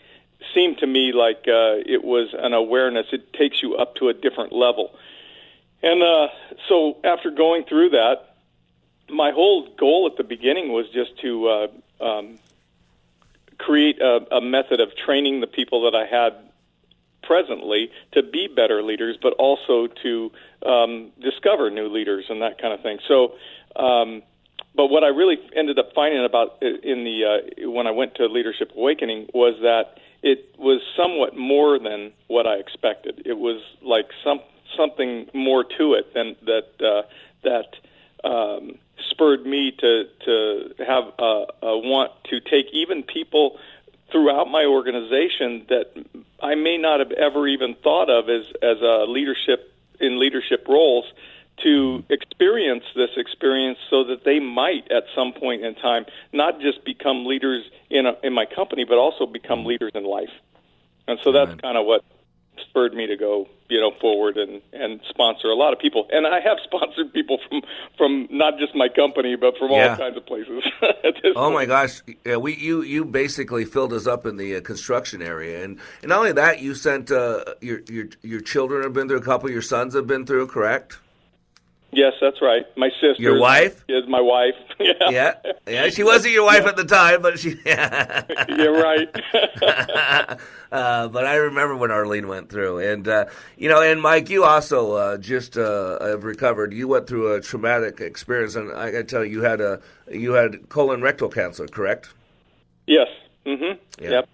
[0.54, 3.08] seemed to me like uh, it was an awareness.
[3.12, 4.96] It takes you up to a different level.
[5.82, 6.28] And uh,
[6.68, 8.36] so after going through that,
[9.10, 11.68] my whole goal at the beginning was just to uh,
[12.04, 12.40] um,
[13.58, 16.34] create a, a method of training the people that I had
[17.24, 20.32] presently to be better leaders, but also to
[20.66, 23.00] um, discover new leaders and that kind of thing.
[23.08, 23.34] So,
[23.76, 24.24] um,
[24.76, 28.28] but what I really ended up finding about in the uh, when I went to
[28.28, 33.22] Leadership Awakening was that it was somewhat more than what I expected.
[33.26, 34.42] It was like some
[34.76, 37.04] something more to it than that uh,
[37.44, 38.80] that um,
[39.12, 43.60] spurred me to to have a, a want to take even people
[44.12, 45.94] throughout my organization that
[46.42, 51.06] I may not have ever even thought of as as a leadership in leadership roles
[51.64, 56.84] to experience this experience so that they might at some point in time not just
[56.84, 60.30] become leaders in a, in my company but also become leaders in life.
[61.08, 62.04] And so that's kind of what
[62.70, 66.08] spurred me to go, you know, forward and and sponsor a lot of people.
[66.12, 67.62] And I have sponsored people from
[67.98, 69.92] from not just my company but from Yeah.
[69.92, 70.64] all kinds of places.
[70.82, 72.02] at this Oh my gosh!
[72.26, 76.10] Yeah, we you you basically filled us up in the uh, construction area, and and
[76.10, 79.50] not only that, you sent uh, your your your children have been through a couple.
[79.50, 81.00] Your sons have been through, correct?
[81.96, 82.66] Yes, that's right.
[82.76, 83.24] My sister.
[83.24, 83.86] Your wife?
[83.88, 84.56] is my wife.
[84.82, 84.94] yeah.
[85.10, 85.34] Yeah,
[85.66, 85.90] yeah.
[85.90, 87.52] She wasn't your wife at the time, but she.
[87.66, 89.08] You're right.
[90.74, 93.26] uh, but I remember when Arlene went through, and uh,
[93.58, 96.74] you know, and Mike, you also uh, just uh, have recovered.
[96.74, 99.80] You went through a traumatic experience, and I got to tell you, you had a
[100.12, 102.10] you had colon rectal cancer, correct?
[102.88, 103.08] Yes.
[103.46, 104.04] Mm-hmm.
[104.04, 104.10] Yeah.
[104.10, 104.30] Yep.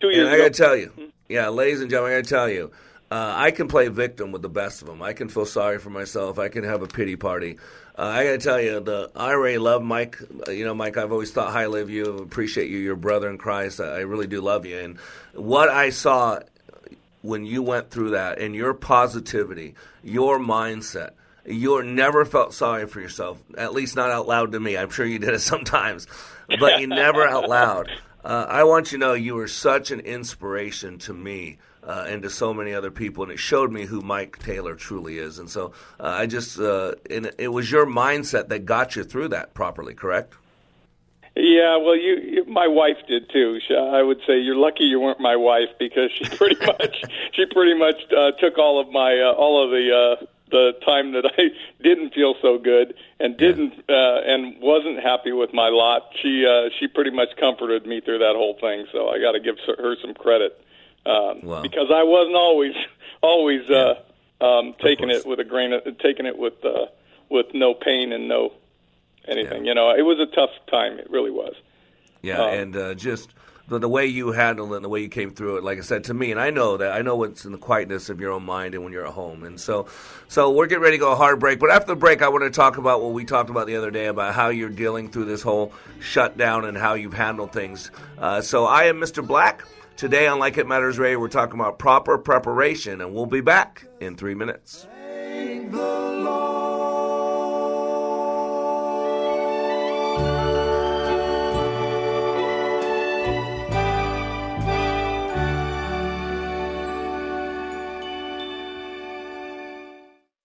[0.00, 2.30] Two And years I got to tell you, yeah, ladies and gentlemen, I got to
[2.30, 2.70] tell you,
[3.12, 5.02] uh, I can play victim with the best of them.
[5.02, 6.38] I can feel sorry for myself.
[6.38, 7.58] I can have a pity party.
[7.98, 10.16] Uh, I got to tell you, the I already love Mike.
[10.48, 12.04] Uh, you know, Mike, I've always thought highly of you.
[12.04, 13.80] Appreciate you, your brother in Christ.
[13.80, 14.78] I, I really do love you.
[14.78, 14.98] And
[15.34, 16.40] what I saw
[17.20, 21.10] when you went through that, and your positivity, your mindset.
[21.44, 24.78] You never felt sorry for yourself, at least not out loud to me.
[24.78, 26.06] I'm sure you did it sometimes,
[26.58, 27.90] but you never out loud.
[28.24, 32.22] Uh, I want you to know you were such an inspiration to me uh, and
[32.22, 35.38] to so many other people, and it showed me who Mike Taylor truly is.
[35.38, 39.28] And so uh, I just, uh, and it was your mindset that got you through
[39.28, 40.34] that properly, correct?
[41.34, 43.58] Yeah, well, you, you my wife did too.
[43.66, 47.46] She, I would say you're lucky you weren't my wife because she pretty much she
[47.46, 51.32] pretty much uh, took all of my uh, all of the uh, the time that
[51.38, 51.48] I
[51.82, 56.10] didn't feel so good and didn't uh, and wasn't happy with my lot.
[56.20, 58.84] She uh, she pretty much comforted me through that whole thing.
[58.92, 60.62] So I got to give her some credit
[61.06, 61.62] um, Wow.
[61.62, 62.74] because I wasn't always
[63.22, 63.94] always uh,
[64.40, 66.86] um, taking it with a grain of taking it with uh,
[67.30, 68.52] with no pain and no
[69.26, 69.64] anything.
[69.64, 70.98] You know, it was a tough time.
[70.98, 71.54] It really was.
[72.22, 73.30] Yeah, Um, and uh, just
[73.68, 75.80] the, the way you handled it and the way you came through it, like I
[75.82, 78.30] said to me, and I know that I know what's in the quietness of your
[78.32, 79.42] own mind and when you're at home.
[79.44, 79.86] And so,
[80.28, 81.58] so we're getting ready to go a hard break.
[81.58, 83.90] But after the break, I want to talk about what we talked about the other
[83.90, 87.90] day about how you're dealing through this whole shutdown and how you've handled things.
[88.18, 89.26] Uh, so I am Mr.
[89.26, 89.62] Black.
[89.96, 93.86] Today on Like It Matters Radio, we're talking about proper preparation, and we'll be back
[94.00, 94.86] in three minutes.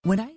[0.03, 0.37] When I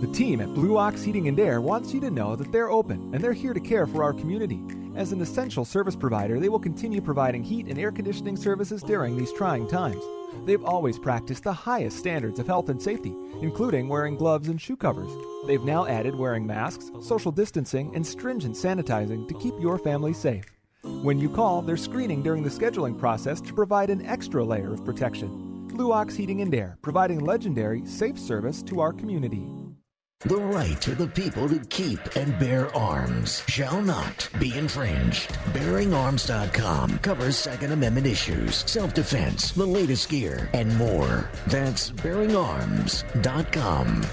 [0.00, 3.12] The team at Blue Ox Heating and Air wants you to know that they're open
[3.12, 4.60] and they're here to care for our community.
[4.94, 9.16] As an essential service provider, they will continue providing heat and air conditioning services during
[9.16, 10.02] these trying times.
[10.44, 14.76] They've always practiced the highest standards of health and safety, including wearing gloves and shoe
[14.76, 15.10] covers.
[15.46, 20.44] They've now added wearing masks, social distancing, and stringent sanitizing to keep your family safe.
[20.82, 24.84] When you call, they're screening during the scheduling process to provide an extra layer of
[24.84, 25.68] protection.
[25.68, 29.48] Blue Ox Heating and Air, providing legendary, safe service to our community.
[30.24, 35.30] The right of the people to keep and bear arms shall not be infringed.
[35.52, 41.28] BearingArms.com covers Second Amendment issues, self defense, the latest gear, and more.
[41.48, 44.06] That's BearingArms.com.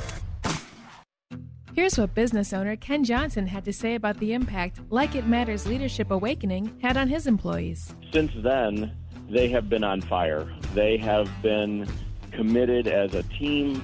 [1.75, 5.67] Here's what business owner Ken Johnson had to say about the impact Like It Matters
[5.67, 7.93] Leadership Awakening had on his employees.
[8.11, 8.91] Since then,
[9.29, 10.51] they have been on fire.
[10.73, 11.87] They have been
[12.31, 13.83] committed as a team,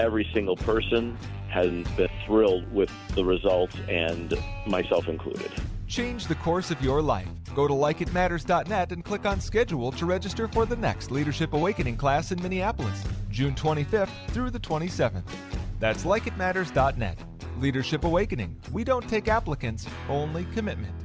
[0.00, 1.16] Every single person
[1.48, 4.34] has been thrilled with the results, and
[4.66, 5.52] myself included.
[5.86, 7.28] Change the course of your life.
[7.54, 12.32] Go to likeitmatters.net and click on schedule to register for the next Leadership Awakening class
[12.32, 15.22] in Minneapolis, June 25th through the 27th.
[15.78, 17.18] That's likeitmatters.net.
[17.60, 18.56] Leadership Awakening.
[18.72, 21.03] We don't take applicants, only commitment.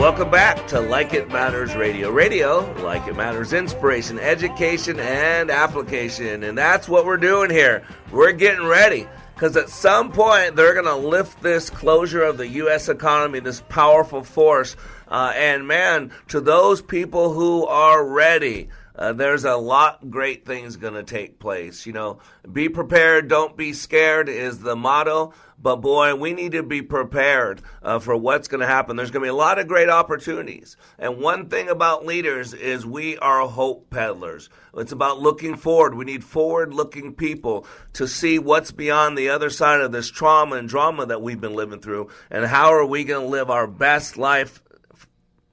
[0.00, 2.10] Welcome back to Like It Matters Radio.
[2.10, 6.42] Radio, like it matters, inspiration, education, and application.
[6.42, 7.84] And that's what we're doing here.
[8.10, 9.06] We're getting ready.
[9.34, 12.88] Because at some point, they're going to lift this closure of the U.S.
[12.88, 14.74] economy, this powerful force.
[15.06, 18.70] Uh, and man, to those people who are ready,
[19.00, 21.86] Uh, there's a lot great things going to take place.
[21.86, 22.18] You know,
[22.52, 25.32] be prepared, don't be scared is the motto.
[25.62, 28.96] But boy, we need to be prepared uh, for what's going to happen.
[28.96, 30.76] There's going to be a lot of great opportunities.
[30.98, 34.48] And one thing about leaders is we are hope peddlers.
[34.74, 35.94] It's about looking forward.
[35.94, 40.56] We need forward looking people to see what's beyond the other side of this trauma
[40.56, 42.08] and drama that we've been living through.
[42.30, 44.62] And how are we going to live our best life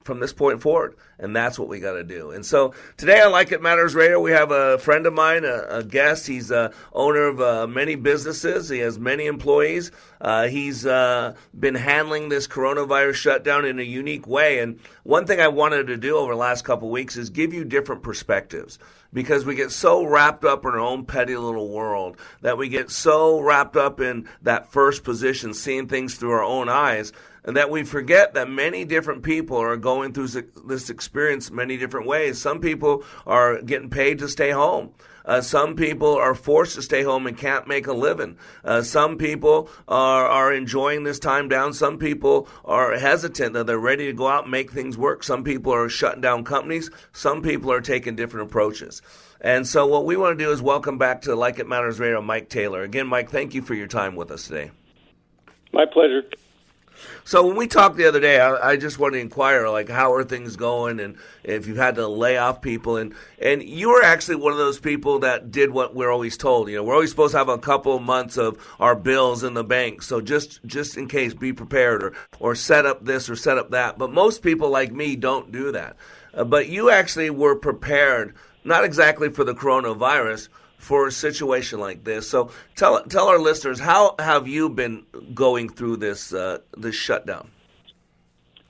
[0.08, 0.96] from this point forward.
[1.18, 2.30] And that's what we got to do.
[2.30, 5.66] And so today on Like It Matters Radio, we have a friend of mine, a,
[5.68, 6.26] a guest.
[6.26, 8.68] He's a owner of uh, many businesses.
[8.68, 9.90] He has many employees.
[10.20, 14.60] Uh, he's uh, been handling this coronavirus shutdown in a unique way.
[14.60, 17.64] And one thing I wanted to do over the last couple weeks is give you
[17.64, 18.78] different perspectives
[19.12, 22.90] because we get so wrapped up in our own petty little world that we get
[22.90, 27.12] so wrapped up in that first position, seeing things through our own eyes,
[27.44, 30.28] that we forget that many different people are going through
[30.66, 32.40] this experience many different ways.
[32.40, 34.92] Some people are getting paid to stay home.
[35.28, 38.38] Uh, some people are forced to stay home and can't make a living.
[38.64, 41.74] Uh, some people are, are enjoying this time down.
[41.74, 45.22] Some people are hesitant that they're ready to go out and make things work.
[45.22, 46.90] Some people are shutting down companies.
[47.12, 49.02] Some people are taking different approaches.
[49.42, 52.22] And so, what we want to do is welcome back to Like It Matters Radio,
[52.22, 52.82] Mike Taylor.
[52.82, 54.70] Again, Mike, thank you for your time with us today.
[55.74, 56.24] My pleasure.
[57.28, 60.14] So when we talked the other day, I, I, just want to inquire, like, how
[60.14, 64.02] are things going, and if you've had to lay off people, and and you were
[64.02, 66.70] actually one of those people that did what we're always told.
[66.70, 69.62] You know, we're always supposed to have a couple months of our bills in the
[69.62, 73.58] bank, so just just in case, be prepared, or or set up this or set
[73.58, 73.98] up that.
[73.98, 75.98] But most people like me don't do that.
[76.32, 80.48] Uh, but you actually were prepared, not exactly for the coronavirus
[80.78, 82.30] for a situation like this.
[82.30, 85.04] So tell tell our listeners how have you been
[85.34, 87.50] going through this uh, this shutdown?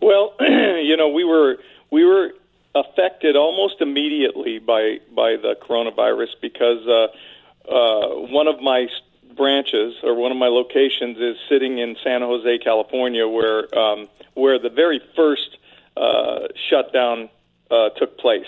[0.01, 1.59] Well, you know we were
[1.91, 2.33] we were
[2.75, 8.89] affected almost immediately by by the coronavirus because uh, uh, one of my
[9.37, 14.59] branches or one of my locations is sitting in San Jose, California, where um, where
[14.59, 15.59] the very first
[15.97, 17.29] uh, shutdown
[17.71, 18.47] uh, took place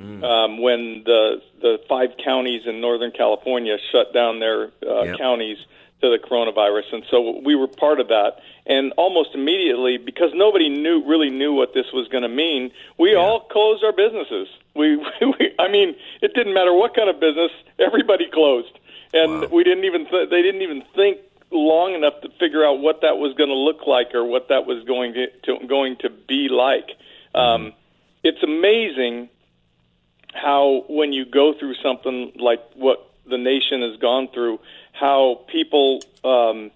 [0.00, 0.24] mm.
[0.24, 5.18] um, when the the five counties in Northern California shut down their uh, yep.
[5.18, 5.58] counties
[6.00, 8.38] to the coronavirus, and so we were part of that.
[8.66, 13.12] And almost immediately, because nobody knew really knew what this was going to mean, we
[13.12, 13.18] yeah.
[13.18, 14.46] all closed our businesses.
[14.74, 18.78] We, we, I mean, it didn't matter what kind of business, everybody closed,
[19.12, 19.48] and wow.
[19.50, 21.18] we didn't even th- they didn't even think
[21.50, 24.66] long enough to figure out what that was going to look like or what that
[24.66, 26.90] was going to, to going to be like.
[27.34, 27.40] Mm.
[27.40, 27.72] Um,
[28.22, 29.30] it's amazing
[30.32, 34.60] how when you go through something like what the nation has gone through,
[34.92, 36.70] how people um,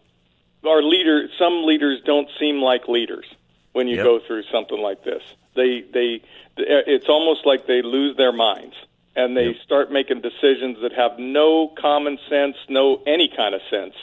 [0.64, 3.26] our leader some leaders don't seem like leaders
[3.72, 4.04] when you yep.
[4.04, 5.22] go through something like this.
[5.54, 6.22] They they
[6.56, 8.74] it's almost like they lose their minds
[9.16, 9.56] and they yep.
[9.62, 13.94] start making decisions that have no common sense, no any kind of sense.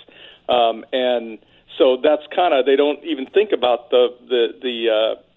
[0.48, 1.40] Um, and
[1.78, 4.90] so that's kind of they don't even think about the the the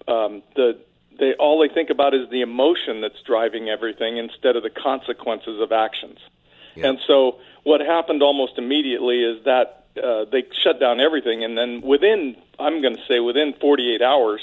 [0.07, 0.77] uh, um, the
[1.19, 5.59] they all they think about is the emotion that's driving everything instead of the consequences
[5.59, 6.19] of actions.
[6.75, 6.89] Yeah.
[6.89, 11.81] And so what happened almost immediately is that uh, they shut down everything, and then
[11.81, 14.41] within I'm going to say within 48 hours,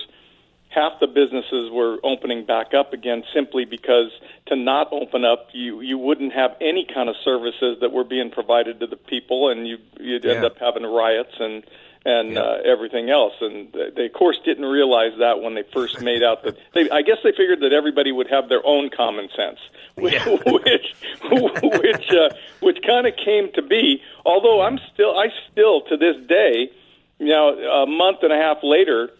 [0.70, 4.10] half the businesses were opening back up again simply because
[4.46, 8.30] to not open up you you wouldn't have any kind of services that were being
[8.30, 10.34] provided to the people and you you'd yeah.
[10.34, 11.64] end up having riots and
[12.04, 12.40] and yeah.
[12.40, 13.34] uh, everything else.
[13.40, 16.56] And they, of course, didn't realize that when they first made out that.
[16.74, 19.58] They, I guess they figured that everybody would have their own common sense,
[19.96, 20.36] which yeah.
[20.46, 22.30] which which, uh,
[22.60, 24.02] which kind of came to be.
[24.24, 26.70] Although I'm still, I still to this day,
[27.18, 29.10] you know, a month and a half later,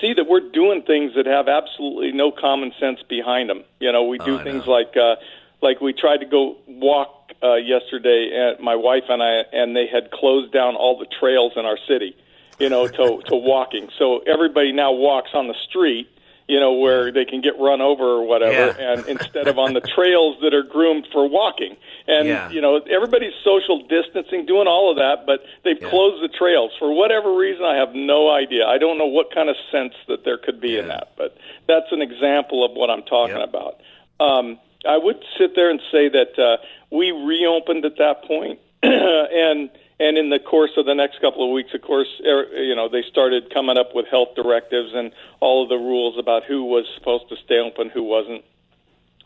[0.00, 3.64] see that we're doing things that have absolutely no common sense behind them.
[3.78, 4.72] You know, we do oh, things know.
[4.72, 5.16] like uh,
[5.62, 9.86] like we tried to go walk uh, yesterday, and my wife and I, and they
[9.86, 12.16] had closed down all the trails in our city,
[12.58, 13.88] you know, to to walking.
[13.98, 16.08] So everybody now walks on the street,
[16.48, 18.92] you know, where they can get run over or whatever, yeah.
[18.92, 21.76] and instead of on the trails that are groomed for walking.
[22.08, 22.50] And yeah.
[22.50, 25.90] you know, everybody's social distancing, doing all of that, but they've yeah.
[25.90, 27.64] closed the trails for whatever reason.
[27.64, 28.66] I have no idea.
[28.66, 31.90] I don't know what kind of sense that there could be in that, but that's
[31.90, 33.48] an example of what I'm talking yep.
[33.48, 33.80] about.
[34.18, 36.56] Um, I would sit there and say that uh,
[36.90, 41.52] we reopened at that point, and and in the course of the next couple of
[41.52, 45.10] weeks, of course, er, you know, they started coming up with health directives and
[45.40, 48.44] all of the rules about who was supposed to stay open, who wasn't.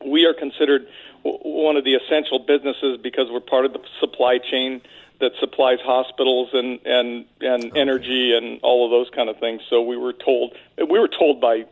[0.04, 0.86] We are considered
[1.22, 4.80] one of the essential businesses because we're part of the supply chain
[5.20, 9.62] that supplies hospitals and and and energy and all of those kind of things.
[9.68, 11.66] So we were told we were told by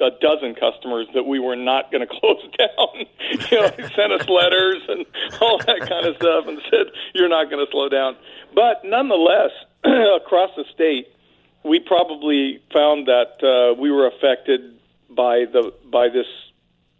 [0.00, 3.06] a dozen customers that we were not going to close down.
[3.50, 5.06] you know, they sent us letters and
[5.40, 8.16] all that kind of stuff, and said you're not going to slow down.
[8.54, 9.50] But nonetheless,
[9.84, 11.08] across the state,
[11.64, 14.78] we probably found that uh, we were affected
[15.10, 16.26] by the by this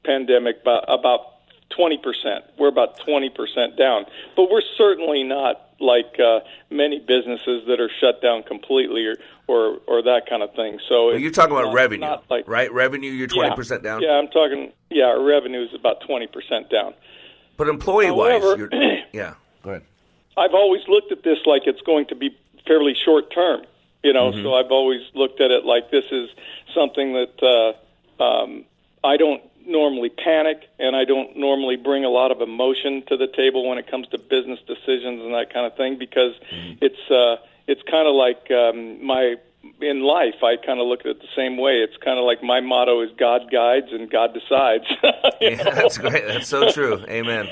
[0.05, 1.32] pandemic by about
[1.78, 1.99] 20%.
[2.59, 4.05] We're about 20% down.
[4.36, 9.16] But we're certainly not like uh, many businesses that are shut down completely or,
[9.48, 10.78] or, or that kind of thing.
[10.88, 12.72] So Well, you're talking about not- revenue, not like, right?
[12.72, 13.50] Revenue, you're Yeah.
[13.54, 14.00] 20% down.
[14.02, 16.94] Yeah, I'm talking, yeah, our revenue is about 20% down.
[17.56, 18.68] But employee wise, However-
[19.12, 19.34] yeah.
[19.62, 19.82] Go ahead.
[20.36, 22.30] I've always looked at this like it's going to be
[22.66, 23.62] fairly short term.
[24.02, 24.42] You know, Mhm.
[24.42, 26.30] so I've always looked at it like this is
[26.74, 27.76] something that
[28.20, 28.64] uh, um,
[29.04, 33.26] I don't normally panic, and I don't normally bring a lot of emotion to the
[33.26, 37.36] table when it comes to business decisions and that kind of thing because it's uh,
[37.66, 39.36] it's kind of like um, my
[39.80, 40.42] in life.
[40.42, 41.78] I kind of look at it the same way.
[41.78, 44.84] It's kind of like my motto is God guides and God decides.
[45.40, 46.24] Yeah, that's great.
[46.28, 47.04] That's so true.
[47.08, 47.48] Amen.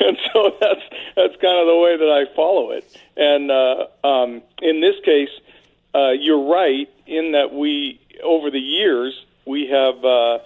[0.00, 0.82] and so that's
[1.16, 2.84] that's kind of the way that I follow it.
[3.16, 5.30] And uh, um, in this case,
[5.94, 10.38] uh, you're right in that we over the years we have uh,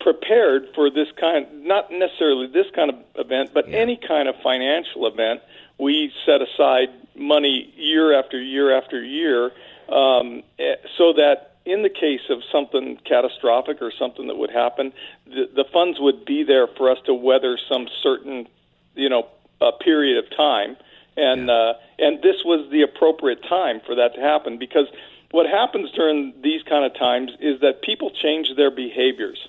[0.00, 5.06] prepared for this kind, not necessarily this kind of event, but any kind of financial
[5.06, 5.40] event.
[5.78, 9.52] We set aside money year after year after year,
[9.88, 14.92] um, eh, so that in the case of something catastrophic or something that would happen,
[15.26, 18.46] the, the funds would be there for us to weather some certain,
[18.94, 19.26] you know,
[19.60, 20.76] uh, period of time.
[21.16, 24.88] And uh, and this was the appropriate time for that to happen because
[25.30, 29.48] what happens during these kind of times is that people change their behaviors.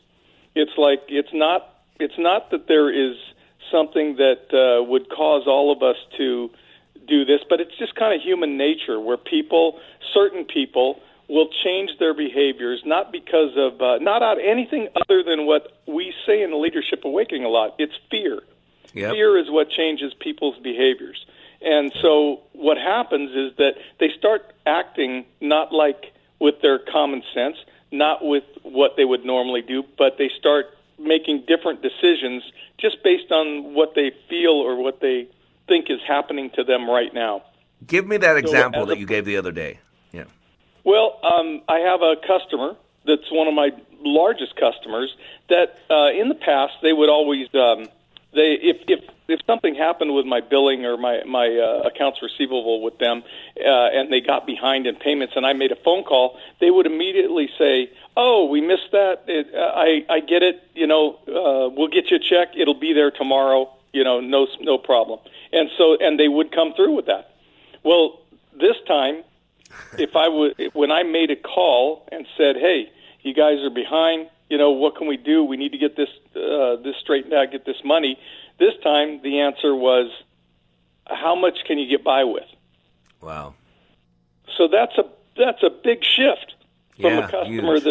[0.56, 3.16] It's like it's not it's not that there is
[3.72, 6.50] something that uh, would cause all of us to
[7.08, 9.80] do this, but it's just kind of human nature where people,
[10.14, 15.46] certain people, will change their behaviors not because of uh, not out anything other than
[15.46, 17.76] what we say in the leadership awakening a lot.
[17.80, 18.42] It's fear.
[18.94, 19.12] Yep.
[19.12, 21.26] Fear is what changes people's behaviors.
[21.62, 27.58] And so what happens is that they start acting not like with their common sense,
[27.98, 30.68] not with what they would normally do, but they start
[31.00, 32.44] making different decisions
[32.78, 35.28] just based on what they feel or what they
[35.68, 37.44] think is happening to them right now.
[37.86, 39.80] Give me that So example as that a- you gave the other day.
[40.12, 40.26] Yeah.
[40.84, 42.76] Well, um, I have a customer
[43.06, 43.72] that's one of my
[44.02, 45.16] largest customers
[45.50, 47.88] that uh, in the past they would always um,
[48.36, 52.82] they if if if something happened with my billing or my my uh, accounts receivable
[52.82, 53.24] with them
[53.60, 56.86] uh, and they got behind in payments and I made a phone call, they would
[56.86, 59.24] immediately say, "Oh, we missed that.
[59.28, 60.62] It, uh, I I get it.
[60.74, 62.50] You know, uh, we'll get you a check.
[62.56, 63.72] It'll be there tomorrow.
[63.94, 65.20] You know, no no problem."
[65.52, 67.32] And so and they would come through with that.
[67.84, 68.22] Well,
[68.54, 69.24] this time
[69.98, 74.30] if I would, when I made a call and said, "Hey, you guys are behind.
[74.50, 75.44] You know, what can we do?
[75.44, 78.20] We need to get this uh, this straightened out, get this money."
[78.58, 80.12] This time, the answer was,
[81.08, 82.46] "How much can you get by with?"
[83.22, 83.56] Wow.
[84.58, 86.56] So that's a that's a big shift
[87.02, 87.84] from Yeah, a customer huge.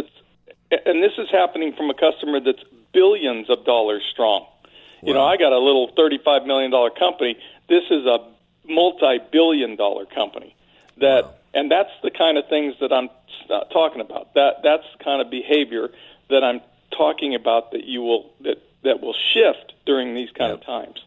[0.71, 4.47] that's, and this is happening from a customer that's billions of dollars strong.
[5.03, 7.37] You know, I got a little thirty-five million dollar company.
[7.69, 8.21] This is a
[8.67, 10.57] multi-billion dollar company.
[10.99, 13.11] That and that's the kind of things that I'm
[13.51, 14.33] uh, talking about.
[14.35, 15.91] That that's the kind of behavior
[16.31, 16.61] that I'm
[16.91, 21.03] talking about that you will that that will shift during these kind of times,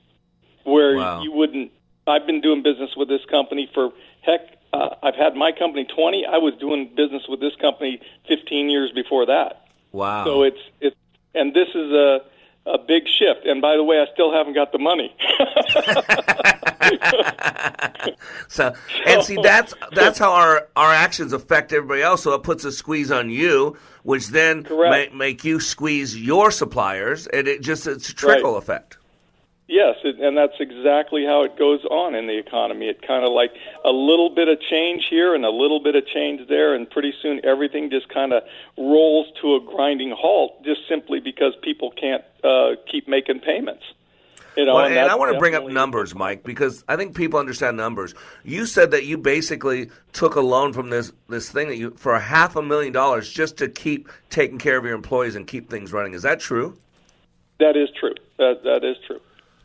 [0.64, 1.22] where Wow.
[1.22, 1.72] you wouldn't.
[2.06, 3.92] I've been doing business with this company for
[4.22, 4.42] heck.
[4.74, 6.26] Uh, I've had my company 20.
[6.26, 9.68] I was doing business with this company 15 years before that.
[9.92, 10.26] Wow.
[10.26, 10.96] So it's it's
[11.36, 12.22] and this is a
[12.66, 13.46] a big shift.
[13.46, 15.16] And by the way, I still haven't got the money.
[18.48, 18.74] So
[19.06, 22.24] and see that's that's how our our actions affect everybody else.
[22.24, 27.28] So it puts a squeeze on you, which then make make you squeeze your suppliers,
[27.28, 28.58] and it just it's a trickle Right.
[28.58, 28.98] effect.
[29.70, 32.88] Yes, it, and that's exactly how it goes on in the economy.
[32.88, 33.52] It kind of like
[33.84, 37.14] a little bit of change here and a little bit of change there, and pretty
[37.22, 38.44] soon everything just kind of
[38.78, 43.84] rolls to a grinding halt, just simply because people can't uh, keep making payments.
[44.58, 47.16] You know, well, and and, I want to bring up numbers, Mike, because I think
[47.16, 48.16] people understand numbers.
[48.44, 52.16] You said that you basically took a loan from this this thing that you for
[52.16, 55.70] a half a million dollars just to keep taking care of your employees and keep
[55.70, 56.16] things running.
[56.16, 56.76] Is that true?
[57.60, 58.16] That is true.
[58.38, 59.22] That that is true.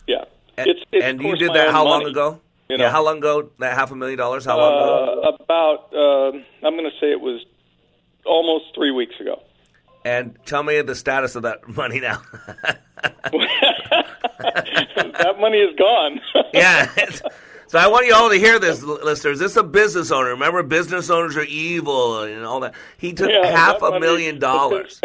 [0.06, 0.24] Yeah,
[0.58, 2.40] And, it's, it's and you did that how long money, ago?
[2.68, 2.84] you know.
[2.84, 3.48] Yeah, how long ago?
[3.60, 4.44] That half a million dollars?
[4.44, 5.22] How long ago?
[5.22, 7.44] Uh, about um I'm going to say it was
[8.26, 9.42] almost three weeks ago.
[10.04, 12.20] And tell me the status of that money now.
[14.42, 16.20] that money is gone.
[16.54, 16.90] yeah.
[17.68, 19.38] So I want you all to hear this, listeners.
[19.38, 20.28] This is a business owner.
[20.30, 22.74] Remember, business owners are evil and all that.
[22.98, 25.00] He took Yeah, half a million dollars.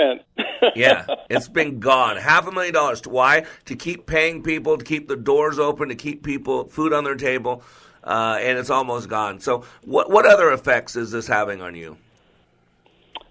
[0.75, 2.17] yeah, it's been gone.
[2.17, 2.99] Half a million dollars.
[3.01, 3.45] To why?
[3.65, 7.15] To keep paying people, to keep the doors open, to keep people food on their
[7.15, 7.63] table,
[8.03, 9.39] uh, and it's almost gone.
[9.39, 11.95] So, what what other effects is this having on you?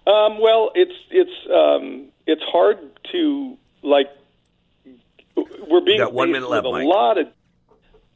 [0.07, 2.77] Um, well, it's it's um, it's hard
[3.11, 4.07] to like.
[5.35, 6.85] We're being got one faced minute with a Mike.
[6.85, 7.27] lot of.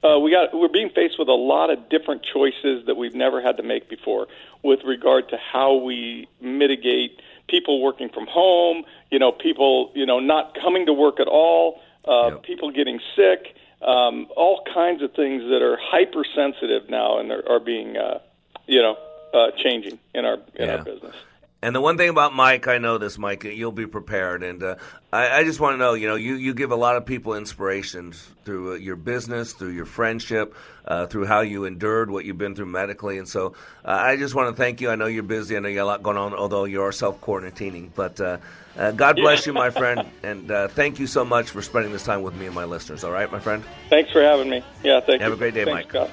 [0.03, 3.41] Uh, we got we're being faced with a lot of different choices that we've never
[3.41, 4.27] had to make before
[4.63, 8.83] with regard to how we mitigate people working from home.
[9.11, 11.81] You know, people you know not coming to work at all.
[12.05, 13.55] Uh, People getting sick.
[13.83, 18.19] Um, all kinds of things that are hypersensitive now and are, are being uh,
[18.65, 18.97] you know
[19.33, 20.75] uh, changing in our in Yeah.
[20.77, 21.15] our business.
[21.63, 24.41] And the one thing about Mike, I know this, Mike, you'll be prepared.
[24.41, 24.75] And uh,
[25.13, 27.35] I, I just want to know, you know, you, you give a lot of people
[27.35, 30.55] inspirations through uh, your business, through your friendship,
[30.85, 33.19] uh, through how you endured what you've been through medically.
[33.19, 33.53] And so
[33.85, 34.89] uh, I just want to thank you.
[34.89, 35.55] I know you're busy.
[35.55, 37.91] I know you got a lot going on, although you are self quarantining.
[37.93, 38.37] But uh,
[38.75, 40.07] uh, God bless you, my friend.
[40.23, 43.03] And uh, thank you so much for spending this time with me and my listeners.
[43.03, 43.63] All right, my friend?
[43.89, 44.63] Thanks for having me.
[44.83, 45.23] Yeah, thank you.
[45.23, 45.35] Have you.
[45.35, 45.89] a great day, Thanks, Mike.
[45.89, 46.09] Scott.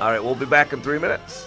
[0.00, 1.46] All right, we'll be back in three minutes.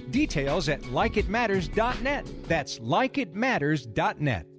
[0.11, 2.25] Details at likeitmatters.net.
[2.47, 4.50] That's likeitmatters.net.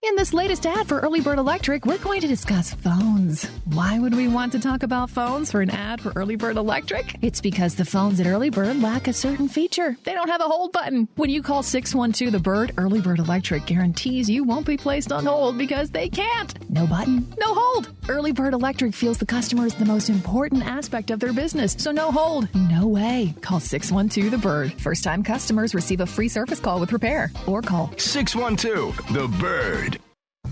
[0.00, 3.44] In this latest ad for Early Bird Electric, we're going to discuss phones.
[3.64, 7.16] Why would we want to talk about phones for an ad for Early Bird Electric?
[7.20, 9.96] It's because the phones at Early Bird lack a certain feature.
[10.04, 11.08] They don't have a hold button.
[11.16, 15.26] When you call 612 the Bird, Early Bird Electric guarantees you won't be placed on
[15.26, 16.54] hold because they can't.
[16.70, 17.90] No button, no hold.
[18.08, 21.90] Early Bird Electric feels the customer is the most important aspect of their business, so
[21.90, 23.34] no hold, no way.
[23.40, 24.72] Call 612 the Bird.
[24.80, 29.97] First time customers receive a free service call with repair or call 612 The Bird.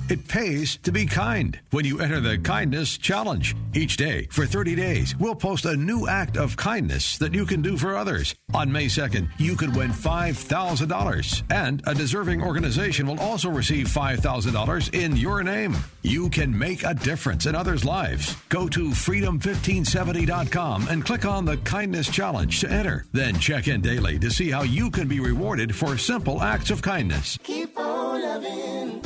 [0.08, 3.56] It pays to be kind when you enter the Kindness Challenge.
[3.74, 7.60] Each day, for 30 days, we'll post a new act of kindness that you can
[7.60, 8.32] do for others.
[8.54, 14.94] On May 2nd, you could win $5,000, and a deserving organization will also receive $5,000
[14.94, 15.76] in your name.
[16.02, 18.36] You can make a difference in others' lives.
[18.48, 23.06] Go to freedom1570.com and click on the Kindness Challenge to enter.
[23.12, 26.80] Then check in daily to see how you can be rewarded for simple acts of
[26.80, 27.38] kindness.
[27.42, 29.05] Keep on loving.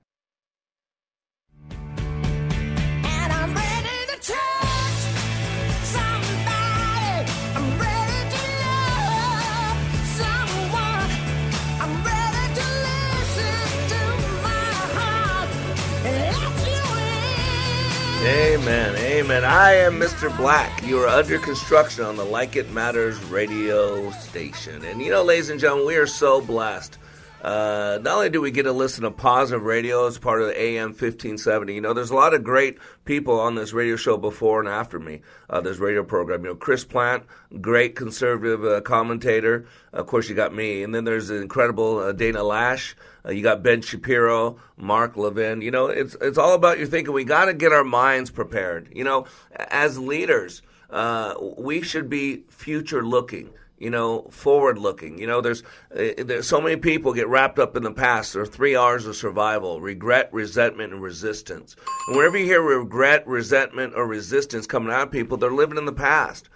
[18.23, 18.95] Amen.
[18.97, 19.43] Amen.
[19.43, 20.35] I am Mr.
[20.37, 20.83] Black.
[20.85, 24.85] You are under construction on the Like It Matters radio station.
[24.85, 26.99] And you know, ladies and gentlemen, we are so blessed.
[27.41, 30.61] Uh, not only do we get to listen to positive radio as part of the
[30.61, 34.59] AM 1570, you know, there's a lot of great people on this radio show before
[34.59, 36.43] and after me, uh, this radio program.
[36.43, 37.25] You know, Chris Plante,
[37.59, 39.65] great conservative uh, commentator.
[39.91, 40.83] Of course, you got me.
[40.83, 42.93] And then there's the incredible uh, Dana Loesch.
[43.25, 45.61] Uh, you got Ben Shapiro, Mark Levin.
[45.61, 47.13] You know, it's it's all about your thinking.
[47.13, 48.89] We got to get our minds prepared.
[48.93, 49.25] You know,
[49.55, 50.61] as leaders,
[50.91, 53.49] uh, we should be future looking.
[53.81, 55.17] You know, forward looking.
[55.17, 55.63] You know, there's
[55.95, 58.33] uh, there's so many people get wrapped up in the past.
[58.33, 61.75] There are three R's of survival: regret, resentment, and resistance.
[62.07, 65.85] And whenever you hear regret, resentment, or resistance coming out of people, they're living in
[65.85, 66.47] the past.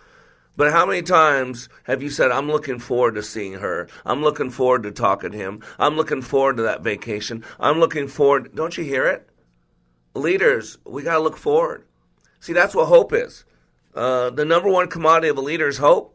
[0.57, 3.89] But how many times have you said, I'm looking forward to seeing her.
[4.05, 5.61] I'm looking forward to talking to him.
[5.77, 7.43] I'm looking forward to that vacation.
[7.59, 8.55] I'm looking forward.
[8.55, 9.27] Don't you hear it?
[10.13, 11.85] Leaders, we got to look forward.
[12.39, 13.43] See, that's what hope is.
[13.93, 16.14] Uh, the number one commodity of a leader is hope.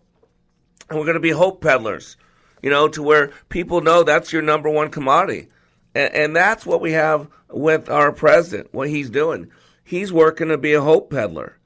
[0.88, 2.16] And we're going to be hope peddlers,
[2.62, 5.48] you know, to where people know that's your number one commodity.
[5.94, 9.50] And, and that's what we have with our president, what he's doing.
[9.84, 11.58] He's working to be a hope peddler.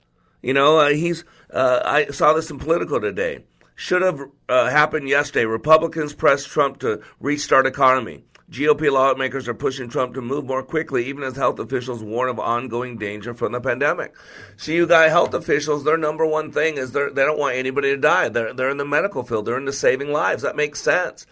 [0.43, 1.25] You know, uh, he's.
[1.51, 3.45] Uh, I saw this in Politico today.
[3.77, 5.47] Should have uh, happened yesterday.
[5.47, 8.25] Republicans pressed Trump to restart economy.
[8.55, 12.39] GOP lawmakers are pushing Trump to move more quickly, even as health officials warn of
[12.39, 14.15] ongoing danger from the pandemic.
[14.57, 17.97] So you got health officials, their number one thing is they don't want anybody to
[17.97, 18.29] die.
[18.29, 19.47] They're, they're in the medical field.
[19.47, 20.45] They're into saving lives.
[20.45, 21.27] That makes sense.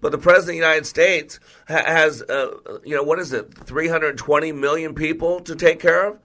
[0.00, 3.52] But the president of the United States ha- has, uh, you know, what is it,
[3.52, 6.20] 320 million people to take care of?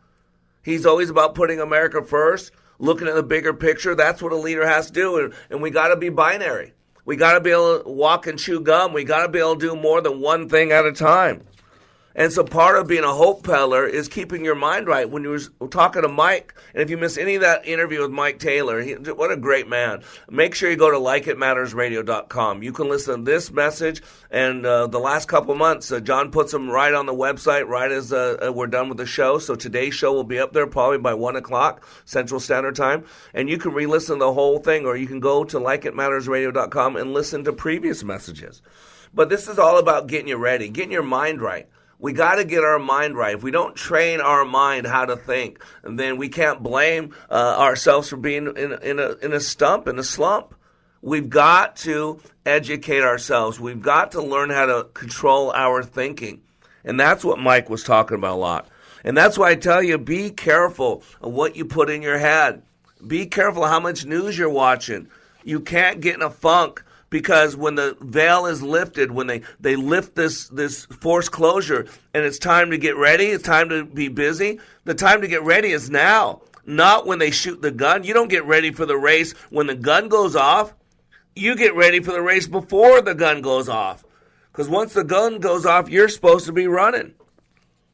[0.62, 3.96] He's always about putting America first, looking at the bigger picture.
[3.96, 5.18] That's what a leader has to do.
[5.18, 6.75] And, and we got to be binary.
[7.06, 8.92] We got to be able to walk and chew gum.
[8.92, 11.44] We got to be able to do more than one thing at a time.
[12.18, 15.10] And so part of being a hope peddler is keeping your mind right.
[15.10, 18.12] When you were talking to Mike, and if you miss any of that interview with
[18.12, 20.02] Mike Taylor, he, what a great man.
[20.30, 22.64] Make sure you go to likeitmattersradio.com.
[22.64, 24.02] You can listen to this message
[24.32, 25.92] and uh, the last couple months.
[25.92, 29.06] Uh, John puts them right on the website right as uh, we're done with the
[29.06, 29.38] show.
[29.38, 33.04] So today's show will be up there probably by 1 o'clock Central Standard Time.
[33.34, 37.14] And you can re-listen to the whole thing or you can go to likeitmattersradio.com and
[37.14, 38.62] listen to previous messages.
[39.14, 41.68] But this is all about getting you ready, getting your mind right.
[42.06, 43.34] We got to get our mind right.
[43.34, 48.10] If we don't train our mind how to think, then we can't blame uh, ourselves
[48.10, 50.54] for being in, in, a, in a stump, in a slump.
[51.02, 53.60] We've got to educate ourselves.
[53.60, 56.44] We've got to learn how to control our thinking.
[56.84, 58.68] And that's what Mike was talking about a lot.
[59.04, 62.62] And that's why I tell you be careful of what you put in your head.
[63.08, 65.08] Be careful how much news you're watching.
[65.44, 69.76] You can't get in a funk because when the veil is lifted, when they, they
[69.76, 74.08] lift this, this forced closure and it's time to get ready, it's time to be
[74.08, 78.04] busy, the time to get ready is now, not when they shoot the gun.
[78.04, 80.74] You don't get ready for the race when the gun goes off.
[81.36, 84.04] You get ready for the race before the gun goes off.
[84.52, 87.14] Because once the gun goes off, you're supposed to be running.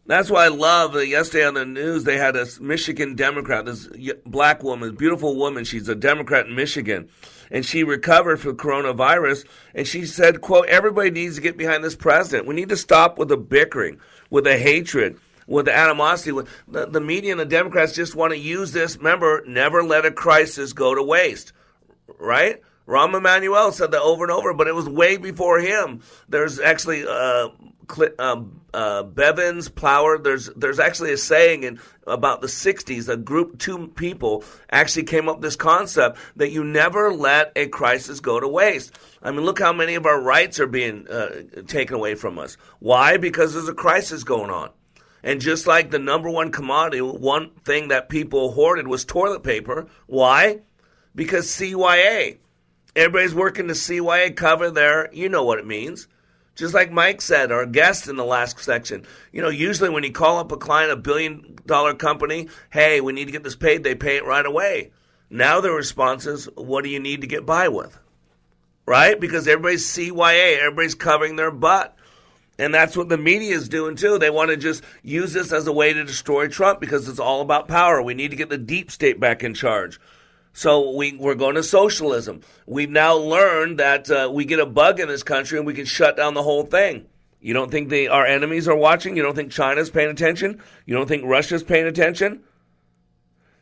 [0.05, 3.87] That's why I love that yesterday on the news they had a Michigan Democrat, this
[4.25, 5.63] black woman, beautiful woman.
[5.63, 7.09] She's a Democrat in Michigan,
[7.51, 9.45] and she recovered from coronavirus.
[9.75, 12.47] And she said, "quote Everybody needs to get behind this president.
[12.47, 13.99] We need to stop with the bickering,
[14.29, 18.31] with the hatred." With the animosity, with the, the media and the Democrats just want
[18.31, 18.95] to use this.
[18.95, 21.51] Remember, never let a crisis go to waste,
[22.19, 22.61] right?
[22.87, 26.01] Rahm Emanuel said that over and over, but it was way before him.
[26.29, 27.49] There's actually uh,
[28.19, 30.23] um, uh, Pivens, Cloward.
[30.23, 33.09] There's there's actually a saying in about the '60s.
[33.09, 37.67] A group, two people, actually came up with this concept that you never let a
[37.67, 38.97] crisis go to waste.
[39.21, 42.57] I mean, look how many of our rights are being uh, taken away from us.
[42.79, 43.17] Why?
[43.17, 44.71] Because there's a crisis going on.
[45.23, 49.87] And just like the number one commodity, one thing that people hoarded was toilet paper.
[50.07, 50.61] Why?
[51.13, 52.37] Because CYA.
[52.95, 56.07] Everybody's working to CYA cover their, you know what it means.
[56.61, 60.11] Just like Mike said, our guest in the last section, you know, usually when you
[60.11, 63.83] call up a client, a billion dollar company, hey, we need to get this paid,
[63.83, 64.91] they pay it right away.
[65.27, 67.97] Now the response is, what do you need to get by with?
[68.85, 69.19] Right?
[69.19, 71.97] Because everybody's CYA, everybody's covering their butt.
[72.59, 74.19] And that's what the media is doing too.
[74.19, 77.41] They want to just use this as a way to destroy Trump because it's all
[77.41, 78.03] about power.
[78.03, 79.99] We need to get the deep state back in charge.
[80.53, 82.41] So we, we're going to socialism.
[82.65, 85.85] We've now learned that uh, we get a bug in this country and we can
[85.85, 87.05] shut down the whole thing.
[87.39, 89.17] You don't think our enemies are watching?
[89.17, 90.61] You don't think China's paying attention?
[90.85, 92.43] You don't think Russia's paying attention?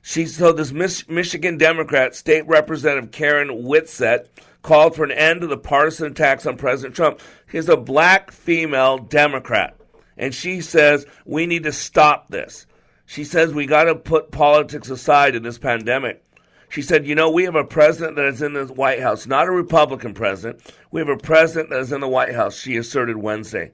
[0.01, 0.71] She, so this
[1.07, 4.27] Michigan Democrat, State Representative Karen Whitsett,
[4.61, 7.21] called for an end to the partisan attacks on President Trump.
[7.51, 9.75] She's a black female Democrat.
[10.17, 12.65] And she says, we need to stop this.
[13.05, 16.23] She says we got to put politics aside in this pandemic.
[16.70, 19.47] She said, You know, we have a president that is in the White House, not
[19.47, 20.61] a Republican president.
[20.91, 23.72] We have a president that is in the White House, she asserted Wednesday.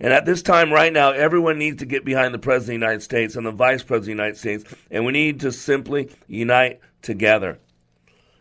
[0.00, 2.86] And at this time, right now, everyone needs to get behind the President of the
[2.86, 6.10] United States and the Vice President of the United States, and we need to simply
[6.26, 7.58] unite together.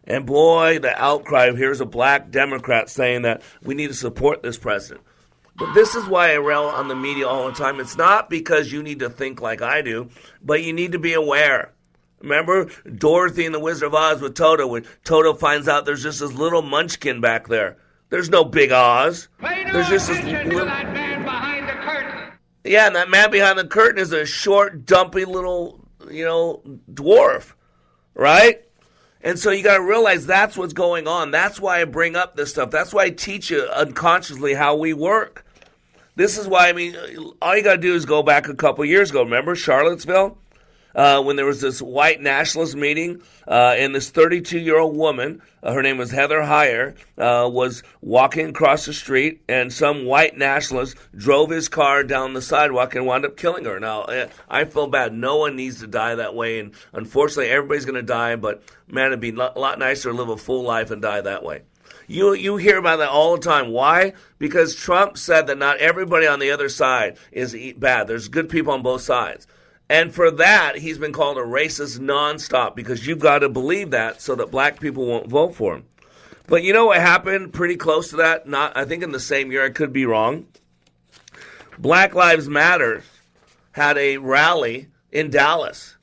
[0.05, 4.57] And boy, the outcry here's a black Democrat saying that we need to support this
[4.57, 5.05] president.
[5.55, 7.79] But this is why I rail on the media all the time.
[7.79, 10.09] It's not because you need to think like I do,
[10.41, 11.71] but you need to be aware.
[12.23, 16.21] Remember Dorothy and the Wizard of Oz with Toto, when Toto finds out there's just
[16.21, 17.77] this little munchkin back there.
[18.09, 19.27] There's no big Oz.
[19.41, 20.65] there's just this little.
[20.65, 22.31] That man behind the curtain.
[22.63, 26.61] Yeah, and that man behind the curtain is a short, dumpy little, you know,
[26.93, 27.53] dwarf,
[28.13, 28.63] right?
[29.21, 31.31] And so you got to realize that's what's going on.
[31.31, 32.71] That's why I bring up this stuff.
[32.71, 35.45] That's why I teach you unconsciously how we work.
[36.15, 36.95] This is why, I mean,
[37.41, 39.23] all you got to do is go back a couple years ago.
[39.23, 40.37] Remember Charlottesville?
[40.95, 45.41] Uh, when there was this white nationalist meeting, uh, and this 32 year old woman,
[45.61, 50.37] uh, her name was Heather Heyer, uh, was walking across the street, and some white
[50.37, 53.79] nationalist drove his car down the sidewalk and wound up killing her.
[53.79, 55.13] Now, uh, I feel bad.
[55.13, 59.07] No one needs to die that way, and unfortunately, everybody's going to die, but man,
[59.07, 61.63] it'd be a lot nicer to live a full life and die that way.
[62.07, 63.69] You you hear about that all the time.
[63.71, 64.13] Why?
[64.37, 68.07] Because Trump said that not everybody on the other side is bad.
[68.07, 69.47] There's good people on both sides.
[69.89, 74.21] And for that, he's been called a racist nonstop because you've got to believe that
[74.21, 75.85] so that black people won't vote for him.
[76.47, 78.47] But you know what happened pretty close to that?
[78.47, 80.47] Not I think in the same year, I could be wrong.
[81.77, 83.03] Black Lives Matter
[83.71, 85.95] had a rally in Dallas.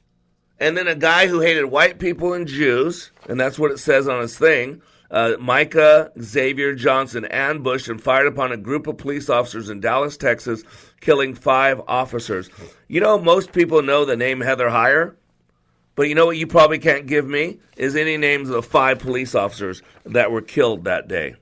[0.58, 4.08] And then a guy who hated white people and Jews, and that's what it says
[4.08, 9.28] on his thing, uh, Micah Xavier Johnson ambushed and fired upon a group of police
[9.28, 10.62] officers in Dallas, Texas,
[11.01, 12.51] killing five officers.
[12.88, 15.14] You know, most people know the name Heather Heyer,
[15.94, 17.59] but you know what you probably can't give me?
[17.76, 21.34] Is any names of the five police officers that were killed that day.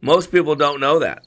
[0.00, 1.24] Most people don't know that.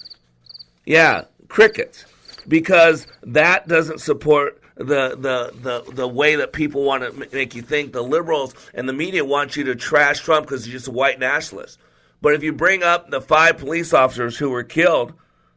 [0.86, 2.06] Yeah, crickets.
[2.48, 7.62] Because that doesn't support the the the the way that people want to make you
[7.62, 7.94] think.
[7.94, 11.20] The liberals and the media want you to trash Trump because he's just a white
[11.20, 11.80] nationalist.
[12.22, 15.14] But if you bring up the five police officers who were killed,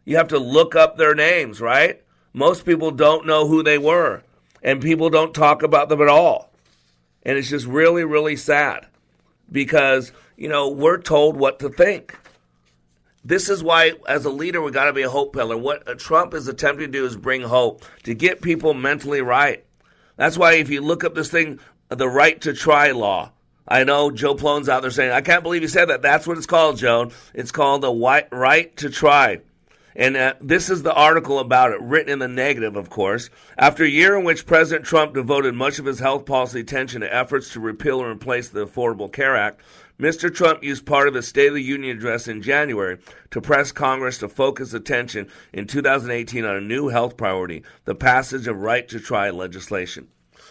[0.07, 2.03] you have to look up their names, right?
[2.33, 4.23] Most people don't know who they were,
[4.63, 6.51] and people don't talk about them at all.
[7.25, 8.87] And it's just really, really sad
[9.51, 12.17] because, you know, we're told what to think.
[13.25, 15.57] This is why, as a leader, we got to be a hope pillar.
[15.57, 19.65] What Trump is attempting to do is bring hope to get people mentally right.
[20.17, 23.33] That's why, if you look up this thing, the right to try law,
[23.67, 26.03] I know Joe Plone's out there saying, I can't believe you said that.
[26.03, 27.11] That's what it's called, Joan.
[27.35, 27.93] It's called the
[28.31, 29.41] right to try.
[29.99, 33.31] And uh, this is the article about it, written in the negative, of course.
[33.57, 37.15] After a year in which President Trump devoted much of his health policy attention to
[37.15, 39.63] efforts to repeal or replace the Affordable Care Act,
[39.99, 40.33] Mr.
[40.33, 42.99] Trump used part of his State of the Union address in January
[43.31, 48.47] to press Congress to focus attention in 2018 on a new health priority the passage
[48.47, 50.09] of right to try legislation.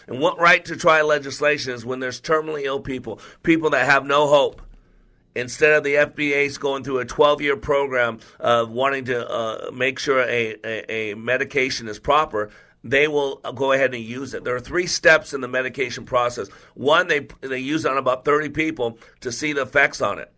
[0.08, 4.06] And what right to try legislation is when there's terminally ill people, people that have
[4.06, 4.62] no hope.
[5.36, 10.00] Instead of the FDA's going through a 12 year program of wanting to uh, make
[10.00, 12.50] sure a, a, a medication is proper,
[12.86, 14.44] they will go ahead and use it.
[14.44, 16.48] There are three steps in the medication process.
[16.76, 20.32] One, they they use on about 30 people to see the effects on it.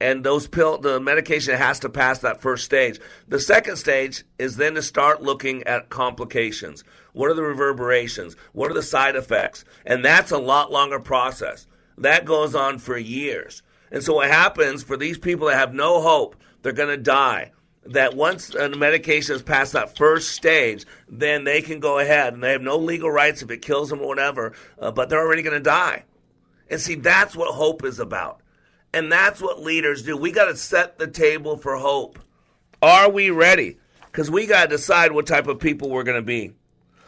[0.00, 3.00] And those pill the medication has to pass that first stage.
[3.26, 6.84] The second stage is then to start looking at complications.
[7.12, 8.36] What are the reverberations?
[8.52, 9.64] What are the side effects?
[9.84, 11.66] And that's a lot longer process.
[11.98, 13.62] That goes on for years.
[13.90, 17.52] And so what happens for these people that have no hope, they're going to die
[17.86, 22.42] that once a medication has passed that first stage, then they can go ahead and
[22.42, 25.42] they have no legal rights if it kills them or whatever, uh, but they're already
[25.42, 26.04] going to die.
[26.70, 28.42] And see, that's what hope is about.
[28.92, 30.16] And that's what leaders do.
[30.16, 32.18] We got to set the table for hope.
[32.82, 33.78] Are we ready?
[34.06, 36.52] Because we got to decide what type of people we're going to be.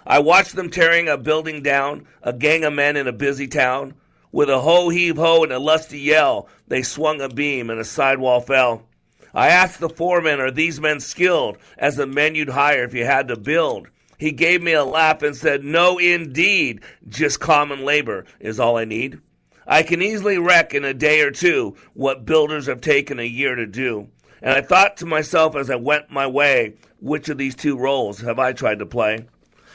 [0.06, 3.94] I watched them tearing a building down, a gang of men in a busy town.
[4.32, 7.84] With a ho heave ho and a lusty yell, they swung a beam and a
[7.84, 8.86] sidewall fell.
[9.34, 13.04] I asked the foreman, Are these men skilled as the men you'd hire if you
[13.04, 13.88] had to build?
[14.18, 16.82] He gave me a laugh and said, No, indeed.
[17.08, 19.20] Just common labor is all I need.
[19.66, 23.54] I can easily wreck in a day or two what builders have taken a year
[23.54, 24.08] to do.
[24.42, 28.20] And I thought to myself as I went my way, which of these two roles
[28.20, 29.26] have I tried to play?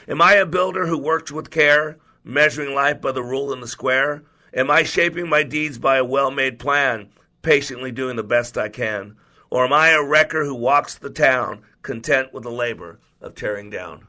[0.08, 3.68] Am I a builder who works with care, measuring life by the rule and the
[3.68, 4.22] square?
[4.56, 7.10] Am I shaping my deeds by a well made plan,
[7.42, 9.16] patiently doing the best I can?
[9.50, 13.68] Or am I a wrecker who walks the town, content with the labor of tearing
[13.68, 14.06] down?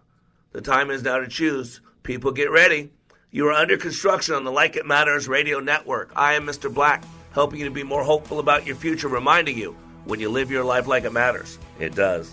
[0.54, 1.82] The time is now to choose.
[2.04, 2.92] People get ready.
[3.30, 6.14] You are under construction on the Like It Matters radio network.
[6.16, 6.74] I am Mr.
[6.74, 9.76] Black, helping you to be more hopeful about your future, reminding you
[10.06, 12.32] when you live your life like it matters, it does.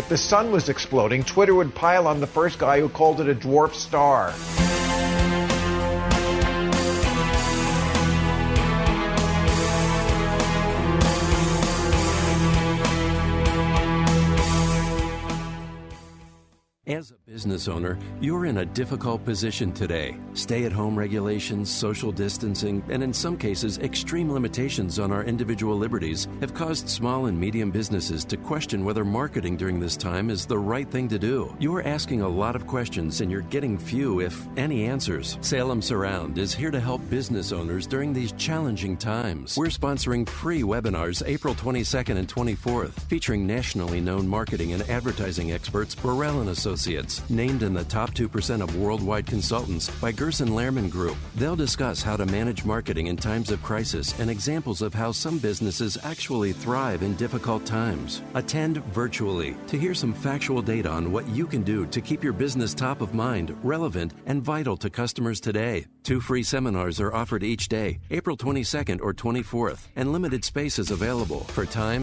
[0.00, 3.28] If the sun was exploding, Twitter would pile on the first guy who called it
[3.28, 4.32] a dwarf star.
[16.90, 20.16] As a business owner, you're in a difficult position today.
[20.34, 25.76] Stay at home regulations, social distancing, and in some cases, extreme limitations on our individual
[25.76, 30.46] liberties have caused small and medium businesses to question whether marketing during this time is
[30.46, 31.54] the right thing to do.
[31.60, 35.38] You're asking a lot of questions and you're getting few, if any, answers.
[35.42, 39.56] Salem Surround is here to help business owners during these challenging times.
[39.56, 45.94] We're sponsoring free webinars April 22nd and 24th, featuring nationally known marketing and advertising experts
[45.94, 51.16] Burrell and Associates, named in the top 2% of worldwide consultants by Gerson Lehrman Group.
[51.34, 55.36] They'll discuss how to manage marketing in times of crisis and examples of how some
[55.36, 58.22] businesses actually thrive in difficult times.
[58.32, 62.32] Attend virtually to hear some factual data on what you can do to keep your
[62.32, 65.84] business top of mind, relevant, and vital to customers today.
[66.02, 70.90] Two free seminars are offered each day, April 22nd or 24th, and limited space is
[70.90, 71.40] available.
[71.40, 71.98] For time,